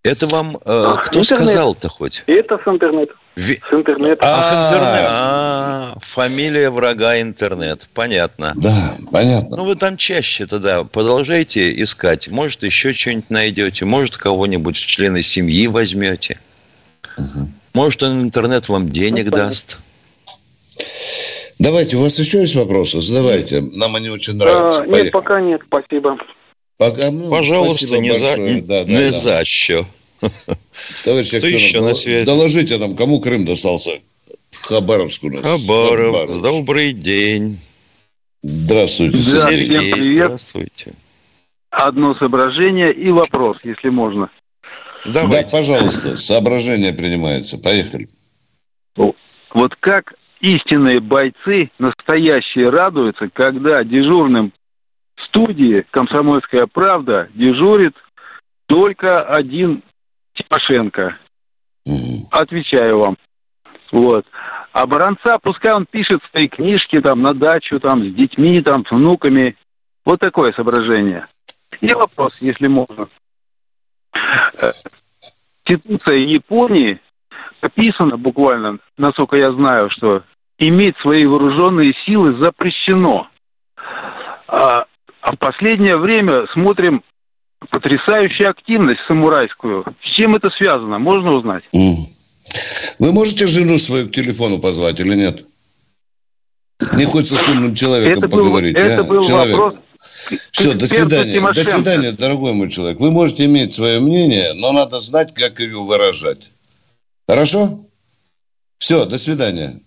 Это 0.04 0.26
вам 0.28 0.56
э, 0.56 0.60
А, 0.64 0.96
кто 0.98 1.24
сказал-то 1.24 1.88
хоть? 1.88 2.22
Это 2.26 2.56
с 2.58 2.68
интернета. 2.68 3.12
Ви- 3.36 3.60
С 3.68 3.74
интернета. 3.74 4.20
А. 4.22 4.68
интернет. 4.68 5.06
А, 5.10 5.96
фамилия 6.00 6.70
врага 6.70 7.20
интернет. 7.20 7.88
Понятно. 7.94 8.52
Да, 8.54 8.94
понятно. 9.10 9.56
Ну, 9.56 9.64
вы 9.64 9.74
там 9.74 9.96
чаще 9.96 10.46
тогда 10.46 10.84
продолжайте 10.84 11.82
искать. 11.82 12.28
Может, 12.28 12.62
еще 12.62 12.92
что-нибудь 12.92 13.30
найдете. 13.30 13.86
Может, 13.86 14.18
кого-нибудь 14.18 14.76
члена 14.76 15.20
семьи 15.22 15.66
возьмете. 15.66 16.38
Может, 17.74 18.02
он 18.04 18.20
интернет 18.22 18.68
вам 18.68 18.88
денег 18.90 19.30
Ну, 19.30 19.36
даст. 19.36 19.78
Давайте, 21.64 21.96
у 21.96 22.02
вас 22.02 22.18
еще 22.18 22.40
есть 22.40 22.54
вопросы? 22.56 23.00
Задавайте. 23.00 23.62
Нам 23.62 23.96
они 23.96 24.10
очень 24.10 24.36
нравятся. 24.36 24.82
А, 24.82 24.84
Поехали. 24.84 25.02
нет, 25.04 25.12
пока 25.12 25.40
нет, 25.40 25.62
спасибо. 25.66 26.18
Пока, 26.76 27.10
ну, 27.10 27.30
Пожалуйста, 27.30 27.86
спасибо 27.86 28.00
не 28.02 28.14
за, 28.18 28.26
большое. 28.26 28.62
Да, 28.62 28.84
да, 28.84 28.90
не 28.90 28.98
да. 28.98 29.10
за 29.10 29.44
что. 29.46 29.86
Товарищ 31.04 31.28
Кто 31.28 31.36
Аксенов, 31.38 31.60
еще 31.60 31.80
на 31.80 31.94
связи? 31.94 32.26
Доложите 32.26 32.76
нам, 32.76 32.94
кому 32.94 33.18
Крым 33.20 33.46
достался? 33.46 33.92
Хабаровск 34.52 35.24
у 35.24 35.30
нас. 35.30 35.42
Хабаров, 35.42 36.14
Хабаровск. 36.14 36.42
добрый 36.42 36.92
день. 36.92 37.58
Здравствуйте. 38.42 39.16
Да, 39.16 39.50
Сергей. 39.50 39.78
всем 39.78 39.92
привет. 39.92 40.24
здравствуйте. 40.26 40.92
Одно 41.70 42.14
соображение 42.16 42.92
и 42.92 43.10
вопрос, 43.10 43.56
если 43.64 43.88
можно. 43.88 44.30
Да, 45.06 45.22
Давайте. 45.22 45.50
пожалуйста, 45.50 46.14
соображение 46.16 46.92
принимается. 46.92 47.58
Поехали. 47.58 48.08
Вот 48.96 49.72
как 49.80 50.12
истинные 50.40 51.00
бойцы, 51.00 51.70
настоящие, 51.78 52.66
радуются, 52.66 53.28
когда 53.32 53.84
дежурным 53.84 54.52
в 55.16 55.22
студии 55.26 55.84
«Комсомольская 55.90 56.66
правда» 56.72 57.28
дежурит 57.34 57.94
только 58.66 59.22
один 59.22 59.82
Тимошенко. 60.34 61.18
Отвечаю 62.30 62.98
вам. 62.98 63.16
Вот. 63.92 64.26
А 64.72 64.86
Баранца, 64.86 65.38
пускай 65.40 65.72
он 65.72 65.86
пишет 65.86 66.20
свои 66.30 66.48
книжки 66.48 67.00
там 67.00 67.22
на 67.22 67.32
дачу, 67.32 67.78
там 67.78 68.02
с 68.02 68.14
детьми, 68.14 68.60
там 68.60 68.84
с 68.84 68.90
внуками. 68.90 69.56
Вот 70.04 70.18
такое 70.18 70.52
соображение. 70.52 71.28
И 71.80 71.92
вопрос, 71.94 72.42
если 72.42 72.66
можно. 72.66 73.08
Э, 74.14 74.70
Конституция 75.64 76.18
Японии 76.18 77.00
описано 77.64 78.16
буквально, 78.16 78.78
насколько 78.98 79.36
я 79.36 79.52
знаю, 79.52 79.90
что 79.90 80.22
иметь 80.58 80.94
свои 81.02 81.24
вооруженные 81.26 81.94
силы 82.06 82.40
запрещено. 82.42 83.28
А, 84.46 84.84
а 85.20 85.34
в 85.34 85.38
последнее 85.38 85.98
время 85.98 86.46
смотрим 86.52 87.02
потрясающую 87.70 88.50
активность 88.50 89.00
самурайскую. 89.08 89.84
С 90.02 90.16
чем 90.16 90.34
это 90.34 90.50
связано? 90.50 90.98
Можно 90.98 91.32
узнать? 91.32 91.64
Вы 91.72 93.12
можете 93.12 93.46
жену 93.46 93.78
свою 93.78 94.08
к 94.08 94.12
телефону 94.12 94.58
позвать 94.58 95.00
или 95.00 95.14
нет? 95.14 95.44
Не 96.92 97.06
хочется 97.06 97.36
с 97.36 97.48
умным 97.48 97.74
человеком 97.74 98.24
Это 98.24 98.28
был- 98.28 98.38
поговорить. 98.44 98.76
это 98.76 99.00
а? 99.00 99.04
был 99.04 99.24
Человек. 99.26 99.56
вопрос 99.56 99.74
Все, 100.52 100.74
до 100.74 100.86
свидания. 100.86 101.32
До 101.32 101.38
Тимошенко. 101.38 101.70
свидания, 101.70 102.12
дорогой 102.12 102.52
мой 102.52 102.68
человек. 102.68 103.00
Вы 103.00 103.10
можете 103.10 103.46
иметь 103.46 103.72
свое 103.72 104.00
мнение, 104.00 104.52
но 104.54 104.72
надо 104.72 105.00
знать, 105.00 105.32
как 105.32 105.58
его 105.60 105.84
выражать. 105.84 106.50
Хорошо? 107.26 107.80
Все, 108.78 109.06
до 109.06 109.18
свидания. 109.18 109.80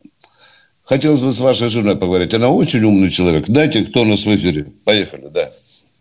Хотелось 0.84 1.22
бы 1.22 1.32
с 1.32 1.40
вашей 1.40 1.68
женой 1.68 1.98
поговорить. 1.98 2.34
Она 2.34 2.50
очень 2.50 2.84
умный 2.84 3.10
человек. 3.10 3.46
Дайте, 3.48 3.84
кто 3.86 4.02
у 4.02 4.06
нас 4.06 4.26
в 4.26 4.34
эфире. 4.36 4.68
Поехали, 4.86 5.28
да. 5.28 5.46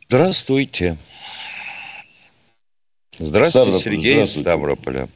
Здравствуйте. 0.09 0.97
Здравствуйте, 3.19 3.73
Ставрополь, 3.73 3.83
Сергей 3.83 4.23
из 4.23 4.31
здравствуйте. 4.31 4.41
Ставрополя. 4.43 5.09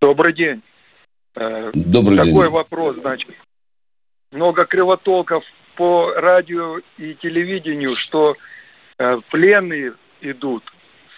Добрый 0.00 0.34
день. 0.34 0.62
Э, 1.36 1.70
Добрый 1.74 2.16
Такой 2.18 2.32
день. 2.32 2.52
вопрос, 2.52 2.96
значит. 3.00 3.30
Много 4.32 4.66
кривотолков 4.66 5.44
по 5.76 6.12
радио 6.14 6.78
и 6.98 7.14
телевидению, 7.14 7.94
что 7.94 8.34
э, 8.98 9.16
пленные 9.30 9.94
идут 10.20 10.64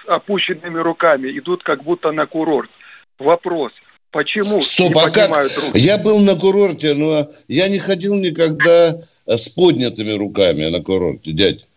с 0.03 0.09
опущенными 0.09 0.79
руками, 0.79 1.37
идут 1.39 1.63
как 1.63 1.83
будто 1.83 2.13
на 2.13 2.27
курорт. 2.27 2.71
Вопрос, 3.19 3.73
почему 4.11 4.61
Стоп, 4.61 4.95
не 4.95 5.01
а 5.01 5.05
как? 5.05 5.15
поднимают 5.15 5.59
руки? 5.59 5.79
Я 5.79 5.99
был 5.99 6.21
на 6.21 6.37
курорте, 6.37 6.95
но 6.95 7.29
я 7.49 7.69
не 7.69 7.79
ходил 7.79 8.15
никогда 8.15 8.99
с 9.27 9.49
поднятыми 9.51 10.13
руками 10.13 10.67
на 10.67 10.83
курорте, 10.83 11.33
дядь? 11.33 11.69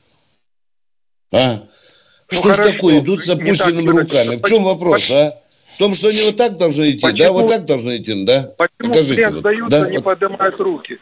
А? 1.32 1.64
Ну, 2.32 2.38
что 2.38 2.54
ж 2.54 2.56
хорошо. 2.58 2.74
такое? 2.74 3.00
Идут 3.00 3.22
с 3.22 3.28
Не 3.28 3.34
опущенными 3.34 3.88
руками. 3.90 4.36
В 4.36 4.48
чем 4.48 4.64
вопрос, 4.64 5.12
а? 5.12 5.38
В 5.76 5.78
том, 5.78 5.94
что 5.94 6.08
они 6.10 6.22
вот 6.22 6.36
так 6.36 6.58
должны 6.58 6.92
идти, 6.92 7.06
да? 7.06 7.12
Почему? 7.12 7.34
Вот 7.34 7.48
так 7.50 7.66
должны 7.66 7.98
идти, 7.98 8.26
да? 8.26 8.52
Почему 8.58 8.94
Покажите, 8.94 9.16
плен 9.16 9.34
вот, 9.34 9.40
сдаются, 9.40 9.82
да? 9.82 9.90
не 9.90 9.98
Вот. 9.98 10.04
поднимают 10.04 10.60
руки? 10.60 10.98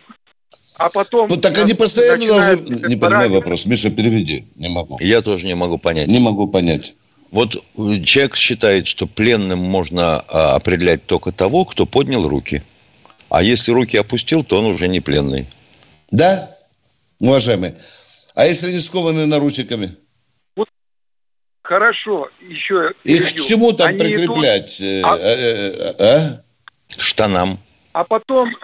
А 0.77 0.89
потом... 0.89 1.29
Вот 1.29 1.41
так 1.41 1.57
они 1.57 1.73
постоянно 1.73 2.17
начинают 2.17 2.65
должны... 2.65 2.87
Не 2.89 2.95
понимаю 2.97 3.31
вопрос. 3.31 3.65
Миша, 3.65 3.89
переведи. 3.89 4.45
Не 4.55 4.67
могу. 4.67 4.97
Я 4.99 5.21
тоже 5.21 5.45
не 5.45 5.55
могу 5.55 5.77
понять. 5.77 6.07
Не 6.09 6.19
могу 6.19 6.47
понять. 6.47 6.97
Вот 7.35 7.57
э, 7.57 8.01
человек 8.01 8.37
считает, 8.37 8.87
что 8.87 9.07
пленным 9.07 9.59
можно 9.59 10.21
а, 10.21 10.55
определять 10.55 11.05
только 11.05 11.33
того, 11.33 11.65
кто 11.65 11.85
поднял 11.85 12.29
руки. 12.29 12.63
А 13.29 13.43
если 13.43 13.73
руки 13.73 13.97
опустил, 13.97 14.45
то 14.45 14.57
он 14.57 14.65
уже 14.67 14.87
не 14.87 15.01
пленный. 15.01 15.45
Да, 16.11 16.49
уважаемые? 17.19 17.75
А 18.35 18.45
если 18.45 18.71
не 18.71 18.79
скованы 18.79 19.25
наручниками? 19.25 19.89
Хорошо, 21.61 22.29
еще... 22.39 22.93
Их 23.03 23.25
к 23.25 23.33
чему 23.33 23.73
там 23.73 23.89
Они 23.89 23.97
идут, 23.97 24.07
прикреплять? 24.07 24.79
э, 24.79 25.01
а- 25.03 25.17
э, 25.17 25.93
а? 25.99 26.41
К 26.87 27.01
штанам. 27.01 27.59
а 27.91 28.05
потом, 28.05 28.55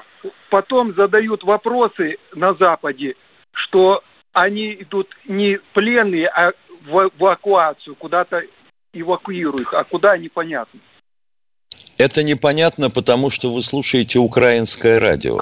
потом 0.50 0.96
задают 0.96 1.44
вопросы 1.44 2.16
на 2.34 2.54
Западе, 2.54 3.16
что 3.52 4.02
они 4.32 4.76
идут 4.76 5.10
не 5.28 5.60
пленные, 5.74 6.30
а 6.30 6.54
в 6.86 7.10
эвакуацию, 7.18 7.96
куда-то 7.96 8.42
эвакуируют 8.94 9.62
их, 9.62 9.74
а 9.74 9.84
куда 9.84 10.18
непонятно. 10.18 10.80
Это 11.98 12.24
непонятно, 12.24 12.90
потому 12.90 13.30
что 13.30 13.54
вы 13.54 13.62
слушаете 13.64 14.20
украинское 14.20 15.00
радио. 15.00 15.42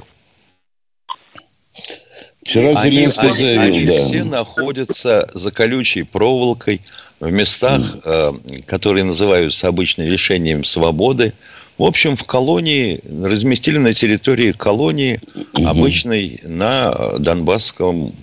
Вчера 2.43 2.69
Они, 2.69 2.79
Зеленский 2.79 3.27
они- 3.27 3.35
заявил, 3.37 3.61
они 3.75 3.85
да. 3.85 3.95
все 3.97 4.23
находятся 4.23 5.29
за 5.33 5.51
колючей 5.51 6.03
проволокой 6.03 6.81
в 7.19 7.31
местах, 7.31 7.81
э, 8.03 8.31
которые 8.65 9.03
называются 9.03 9.67
обычно 9.67 10.03
лишением 10.03 10.63
свободы. 10.63 11.33
В 11.77 11.83
общем, 11.83 12.15
в 12.15 12.23
колонии, 12.25 13.01
разместили 13.23 13.77
на 13.77 13.93
территории 13.93 14.51
колонии 14.51 15.19
обычной 15.65 16.39
на 16.43 16.93
э, 16.97 17.17
Донбасском 17.19 18.13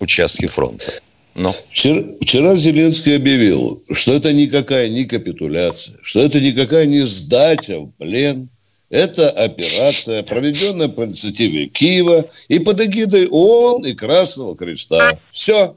участке 0.00 0.48
фронта. 0.48 1.00
Но 1.38 1.52
Вчера, 1.52 2.02
вчера 2.20 2.56
Зеленский 2.56 3.14
объявил, 3.16 3.80
что 3.92 4.12
это 4.14 4.32
никакая 4.32 4.88
не 4.88 5.04
капитуляция, 5.04 5.96
что 6.02 6.18
это 6.18 6.40
никакая 6.40 6.84
не 6.86 7.02
сдача 7.02 7.78
в 7.78 7.92
плен. 7.92 8.48
Это 8.90 9.28
операция, 9.28 10.24
проведенная 10.24 10.88
по 10.88 11.04
инициативе 11.04 11.66
Киева 11.66 12.28
и 12.48 12.58
под 12.58 12.80
эгидой 12.80 13.28
ООН 13.28 13.86
и 13.86 13.94
Красного 13.94 14.56
Креста. 14.56 15.16
Все, 15.30 15.76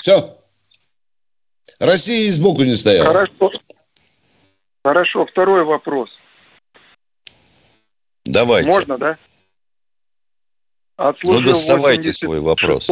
все. 0.00 0.38
Россия 1.80 2.28
и 2.28 2.30
сбоку 2.30 2.62
не 2.62 2.74
стояла. 2.74 3.06
Хорошо. 3.06 3.50
Хорошо, 4.84 5.26
второй 5.26 5.64
вопрос. 5.64 6.10
давайте. 8.24 8.70
Можно, 8.70 8.98
да? 8.98 9.18
Ну, 10.98 11.08
Отслужил 11.08 11.52
доставайте 11.52 12.10
80 12.10 12.16
свой 12.20 12.40
вопрос. 12.40 12.90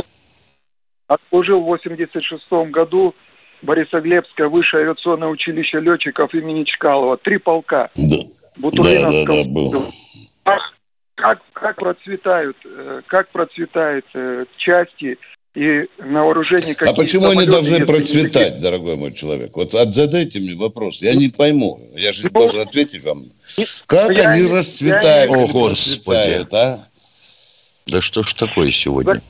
Отслужил 1.16 1.60
в 1.60 1.64
86 1.64 2.42
году 2.70 3.14
Борисоглебское 3.60 4.48
высшее 4.48 4.84
авиационное 4.84 5.28
училище 5.28 5.78
летчиков 5.80 6.32
имени 6.34 6.64
Чкалова. 6.64 7.18
Три 7.18 7.36
полка. 7.38 7.90
Да. 7.96 8.16
Бутуриновского. 8.56 9.24
Да, 9.24 9.34
да, 9.34 9.42
да, 9.44 9.48
был. 9.50 9.84
А 10.46 10.56
Как, 11.16 11.38
как 11.52 11.76
процветают, 11.76 12.56
э, 12.64 13.00
как 13.06 13.30
процветают 13.30 14.04
э, 14.14 14.44
части 14.56 15.18
и 15.54 15.84
на 15.98 16.24
вооружении 16.24 16.72
А 16.72 16.74
какие 16.74 16.96
почему 16.96 17.28
они 17.28 17.44
должны 17.46 17.84
процветать, 17.84 18.60
дорогой 18.62 18.96
мой 18.96 19.12
человек? 19.12 19.50
Вот 19.54 19.74
от- 19.74 19.92
задайте 19.94 20.40
мне 20.40 20.56
вопрос. 20.56 21.02
Я 21.02 21.14
не 21.14 21.28
пойму. 21.28 21.78
Я 21.94 22.12
же 22.12 22.24
не 22.24 22.30
должен 22.30 22.62
ответить 22.62 23.04
вам. 23.04 23.24
Как 23.86 24.08
Ну, 24.08 24.14
Я 24.16 24.30
они 24.30 24.42
не- 24.44 24.52
расцветают? 24.54 25.30
я 25.30 25.36
не- 25.36 25.42
или 25.44 25.50
О, 25.50 25.52
Господи. 25.52 26.04
процветают, 26.06 26.54
а? 26.54 26.78
Да 27.88 28.00
что 28.00 28.22
ж 28.22 28.32
такое 28.32 28.70
сегодня? 28.70 29.20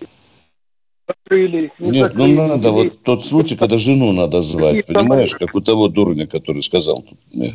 Закрыли, 1.32 1.72
не 1.78 1.90
Нет, 1.90 2.12
ну 2.14 2.24
закрыли, 2.26 2.36
надо, 2.36 2.68
или- 2.68 2.74
вот 2.74 3.02
тот 3.02 3.24
случай, 3.24 3.56
когда 3.56 3.78
жену 3.78 4.12
надо 4.12 4.40
звать, 4.42 4.76
Какие 4.82 4.94
понимаешь, 4.96 5.30
самолеты? 5.30 5.46
как 5.46 5.54
у 5.54 5.60
того 5.60 5.88
дурня, 5.88 6.26
который 6.26 6.62
сказал 6.62 7.02
тут 7.02 7.18
мне. 7.32 7.52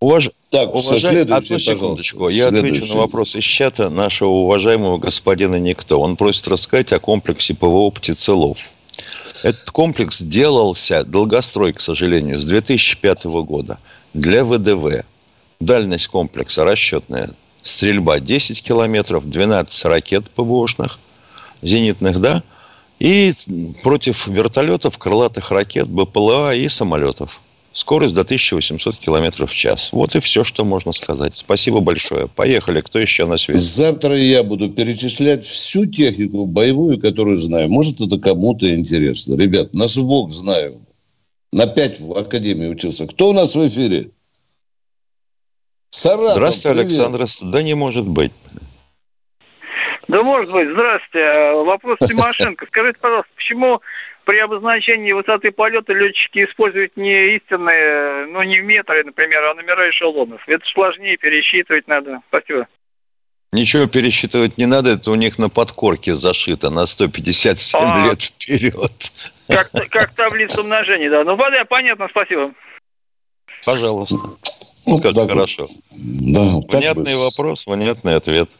Уваж... 0.00 0.30
Так, 0.50 0.74
Уважай- 0.74 1.00
следующий, 1.00 1.54
Одну 1.54 1.66
пожалуйста. 1.72 2.28
Я 2.28 2.46
отвечу 2.48 2.60
Следующий. 2.76 2.92
на 2.94 3.00
вопрос 3.00 3.34
из 3.34 3.42
чата 3.42 3.88
нашего 3.90 4.28
уважаемого 4.30 4.98
господина 4.98 5.56
Никто. 5.56 5.98
Он 6.00 6.16
просит 6.16 6.46
рассказать 6.48 6.92
о 6.92 7.00
комплексе 7.00 7.54
ПВО 7.54 7.90
«Птицелов». 7.90 8.70
Этот 9.42 9.70
комплекс 9.70 10.22
делался, 10.22 11.02
долгострой, 11.04 11.72
к 11.72 11.80
сожалению, 11.80 12.38
с 12.38 12.44
2005 12.44 13.24
года 13.42 13.78
для 14.14 14.44
ВДВ. 14.44 15.04
Дальность 15.60 16.08
комплекса 16.08 16.64
расчетная. 16.64 17.30
Стрельба 17.62 18.20
10 18.20 18.62
километров, 18.62 19.28
12 19.28 19.84
ракет 19.86 20.30
ПВОшных, 20.30 20.98
зенитных, 21.62 22.20
да, 22.20 22.42
и 22.98 23.32
против 23.82 24.26
вертолетов, 24.26 24.98
крылатых 24.98 25.50
ракет, 25.50 25.88
БПЛА 25.88 26.54
и 26.54 26.68
самолетов. 26.68 27.40
Скорость 27.72 28.14
до 28.14 28.22
1800 28.22 28.96
километров 28.96 29.50
в 29.50 29.54
час. 29.54 29.90
Вот 29.92 30.16
и 30.16 30.20
все, 30.20 30.44
что 30.44 30.64
можно 30.64 30.92
сказать. 30.92 31.36
Спасибо 31.36 31.80
большое. 31.80 32.26
Поехали. 32.26 32.80
Кто 32.80 32.98
еще 32.98 33.26
на 33.26 33.36
связи? 33.36 33.58
Завтра 33.58 34.16
я 34.16 34.42
буду 34.42 34.70
перечислять 34.70 35.44
всю 35.44 35.84
технику 35.84 36.46
боевую, 36.46 36.98
которую 36.98 37.36
знаю. 37.36 37.68
Может, 37.68 38.00
это 38.00 38.16
кому-то 38.18 38.74
интересно. 38.74 39.34
Ребят, 39.34 39.74
на 39.74 39.88
звук 39.88 40.30
знаю. 40.30 40.80
На 41.52 41.66
пять 41.66 42.00
в 42.00 42.16
академии 42.16 42.68
учился. 42.68 43.06
Кто 43.06 43.28
у 43.28 43.32
нас 43.34 43.54
в 43.54 43.66
эфире? 43.66 44.08
Саратов, 45.90 46.32
Здравствуйте, 46.32 46.80
привет. 46.80 46.92
Александр. 46.92 47.26
Да 47.52 47.62
не 47.62 47.74
может 47.74 48.08
быть. 48.08 48.32
Да 50.08 50.22
может 50.22 50.52
быть. 50.52 50.70
Здравствуйте. 50.70 51.24
А, 51.26 51.54
Вопрос 51.62 51.98
Тимошенко. 52.06 52.66
Скажите, 52.66 52.98
пожалуйста, 53.00 53.30
почему 53.34 53.80
при 54.24 54.38
обозначении 54.38 55.12
высоты 55.12 55.50
полета 55.52 55.92
летчики 55.92 56.44
используют 56.44 56.96
не 56.96 57.36
истинные, 57.36 58.26
ну 58.26 58.42
не 58.42 58.60
метры, 58.60 59.04
например, 59.04 59.42
а 59.44 59.54
номера 59.54 59.88
эшелонов? 59.90 60.40
Это 60.46 60.64
сложнее 60.72 61.16
пересчитывать 61.16 61.86
надо. 61.88 62.20
Спасибо. 62.28 62.66
Ничего 63.52 63.86
пересчитывать 63.86 64.58
не 64.58 64.66
надо. 64.66 64.90
Это 64.90 65.10
у 65.10 65.14
них 65.14 65.38
на 65.38 65.48
подкорке 65.48 66.14
зашито 66.14 66.68
на 66.70 66.84
157 66.86 67.80
А. 67.80 68.04
лет 68.08 68.20
вперед. 68.22 69.12
Как, 69.48 69.70
как 69.90 70.14
таблица 70.14 70.60
умножения, 70.62 71.08
да. 71.10 71.24
Ну, 71.24 71.36
понятно, 71.36 71.64
понятно, 71.66 72.08
спасибо. 72.10 72.52
Пожалуйста. 73.64 74.16
Ну, 74.86 74.98
как 74.98 75.14
хорошо. 75.16 75.64
Да, 76.34 76.40
Понятный 76.70 77.14
бы. 77.14 77.24
вопрос, 77.24 77.64
понятный 77.64 78.14
ответ. 78.16 78.50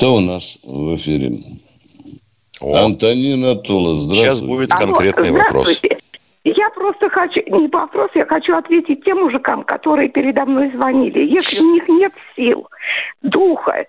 Кто 0.00 0.14
у 0.14 0.20
нас 0.20 0.58
в 0.64 0.94
эфире? 0.96 1.28
О. 2.62 2.86
Антонина 2.86 3.54
Тула, 3.54 3.96
здравствуйте. 3.96 4.30
Сейчас 4.30 4.40
будет 4.40 4.72
Алло, 4.72 4.86
конкретный 4.86 5.30
вопрос. 5.30 5.82
Я 6.42 6.70
просто 6.70 7.10
хочу, 7.10 7.42
не 7.46 7.68
вопрос, 7.68 8.10
я 8.14 8.24
хочу 8.24 8.56
ответить 8.56 9.04
тем 9.04 9.18
мужикам, 9.18 9.62
которые 9.62 10.08
передо 10.08 10.46
мной 10.46 10.72
звонили. 10.74 11.30
Если 11.30 11.62
у 11.62 11.74
них 11.74 11.86
нет 11.86 12.12
сил, 12.34 12.66
духа, 13.20 13.84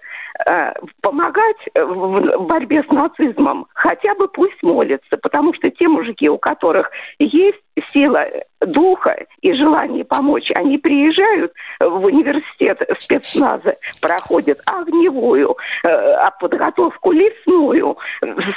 э, 0.49 0.73
помогать 0.99 1.69
в 1.75 2.45
борьбе 2.45 2.83
с 2.83 2.91
нацизмом, 2.91 3.67
хотя 3.73 4.13
бы 4.15 4.27
пусть 4.27 4.61
молятся, 4.63 5.15
потому 5.15 5.53
что 5.53 5.69
те 5.69 5.87
мужики, 5.87 6.27
у 6.27 6.37
которых 6.37 6.91
есть 7.19 7.63
сила 7.87 8.27
духа 8.59 9.25
и 9.41 9.53
желание 9.53 10.03
помочь, 10.03 10.51
они 10.55 10.77
приезжают 10.77 11.53
в 11.79 12.05
университет 12.05 12.81
спецназа, 12.99 13.75
проходят 14.01 14.59
огневую, 14.65 15.55
э, 15.83 15.87
а 15.87 16.31
подготовку 16.31 17.11
лесную, 17.11 17.97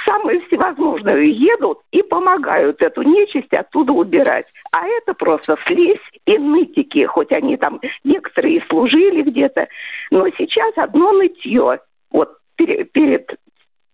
самую 0.06 0.42
всевозможную, 0.46 1.34
едут 1.34 1.80
и 1.92 2.02
помогают 2.02 2.82
эту 2.82 3.02
нечисть 3.02 3.52
оттуда 3.52 3.92
убирать. 3.92 4.46
А 4.72 4.86
это 4.86 5.14
просто 5.14 5.56
слизь 5.66 5.98
и 6.26 6.38
нытики, 6.38 7.04
хоть 7.06 7.32
они 7.32 7.56
там 7.56 7.80
некоторые 8.02 8.62
служили 8.68 9.22
где-то, 9.22 9.68
но 10.10 10.28
сейчас 10.36 10.72
одно 10.76 11.12
нытье. 11.12 11.80
Вот 12.10 12.36
пере- 12.56 12.84
перед 12.84 13.30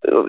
э, 0.05 0.25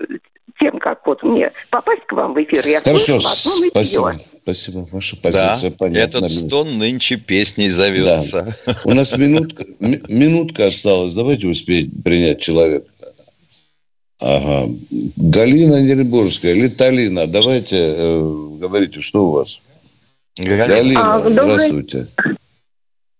тем, 0.60 0.78
как 0.78 1.06
вот 1.06 1.22
мне 1.22 1.50
попасть 1.70 2.02
к 2.06 2.12
вам 2.12 2.34
в 2.34 2.42
эфир, 2.42 2.66
я 2.66 2.80
Хорошо, 2.80 3.20
спасибо. 3.20 4.14
Спасибо, 4.42 4.86
ваша 4.92 5.16
Да, 5.16 5.22
позиция 5.22 5.70
понятна. 5.70 6.24
этот 6.26 6.30
стон 6.30 6.78
нынче 6.78 7.16
песней 7.16 7.70
зовется. 7.70 8.44
У 8.84 8.92
нас 8.92 9.16
минутка, 9.16 9.64
ми- 9.78 10.02
минутка 10.08 10.66
осталась. 10.66 11.14
Давайте 11.14 11.46
успеть 11.48 11.90
принять 12.02 12.40
человека. 12.40 12.86
Ага. 14.20 14.68
Галина 15.16 15.80
Неребурская 15.82 16.54
или 16.54 16.68
Талина. 16.68 17.26
Давайте 17.26 17.76
э, 17.76 18.20
говорите, 18.60 19.00
что 19.00 19.26
у 19.26 19.30
вас? 19.32 19.60
Галина. 20.36 20.66
Галина, 20.66 21.14
А, 21.16 21.20
добрый- 21.20 21.32
здравствуйте. 21.32 22.06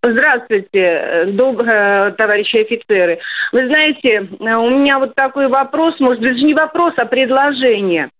Здравствуйте, 0.04 1.26
доброе, 1.28 2.10
товарищи 2.12 2.56
офицеры. 2.56 3.20
Вы 3.52 3.66
знаете, 3.66 4.28
у 4.40 4.70
меня 4.70 4.98
вот 4.98 5.14
такой 5.14 5.46
вопрос, 5.46 6.00
может 6.00 6.20
быть, 6.20 6.42
не 6.42 6.54
вопрос, 6.54 6.94
а 6.96 7.04
предложение. 7.04 8.10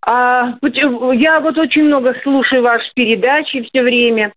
А, 0.00 0.54
я 0.62 1.40
вот 1.40 1.58
очень 1.58 1.84
много 1.84 2.14
слушаю 2.22 2.62
ваши 2.62 2.90
передачи 2.94 3.62
все 3.64 3.82
время. 3.82 4.32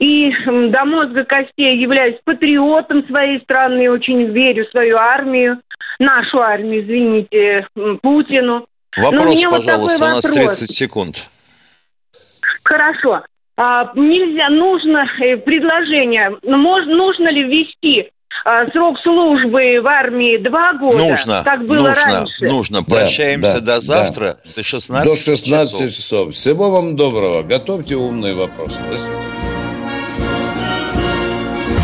И 0.00 0.32
до 0.46 0.84
мозга 0.84 1.24
костей 1.24 1.78
являюсь 1.78 2.18
патриотом 2.24 3.06
своей 3.06 3.40
страны, 3.42 3.88
очень 3.88 4.24
верю 4.32 4.66
в 4.66 4.70
свою 4.70 4.96
армию, 4.96 5.60
нашу 6.00 6.40
армию, 6.40 6.82
извините, 6.82 7.68
Путину. 8.02 8.66
Вопрос, 8.96 9.44
пожалуйста, 9.44 9.78
вот 9.78 9.92
у 9.92 10.14
нас 10.14 10.24
30 10.24 10.70
секунд. 10.70 11.28
Хорошо. 12.64 13.22
А, 13.56 13.92
нельзя, 13.94 14.48
нужно 14.48 15.04
э, 15.20 15.36
предложение, 15.36 16.38
мож, 16.42 16.86
нужно 16.86 17.28
ли 17.28 17.44
ввести 17.44 18.10
а, 18.44 18.66
срок 18.70 18.98
службы 19.02 19.80
в 19.82 19.86
армии 19.86 20.38
два 20.38 20.72
года, 20.72 20.96
нужно, 20.96 21.42
как 21.44 21.64
было 21.66 21.88
нужно, 21.88 22.04
раньше. 22.04 22.44
Нужно. 22.44 22.82
Прощаемся 22.82 23.60
да, 23.60 23.76
до 23.76 23.80
завтра, 23.80 24.36
да. 24.44 24.50
до 24.56 24.62
16 24.62 25.08
До 25.10 25.16
16 25.16 25.72
часов. 25.72 25.90
часов. 25.90 26.34
Всего 26.34 26.70
вам 26.70 26.96
доброго. 26.96 27.42
Готовьте 27.42 27.96
умные 27.96 28.34
вопросы. 28.34 28.80
До 28.90 28.96
свидания. 28.96 29.26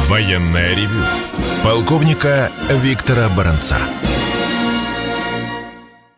Военная 0.08 0.70
ревю. 0.70 1.04
Полковника 1.62 2.50
Виктора 2.82 3.28
Баранца. 3.36 3.76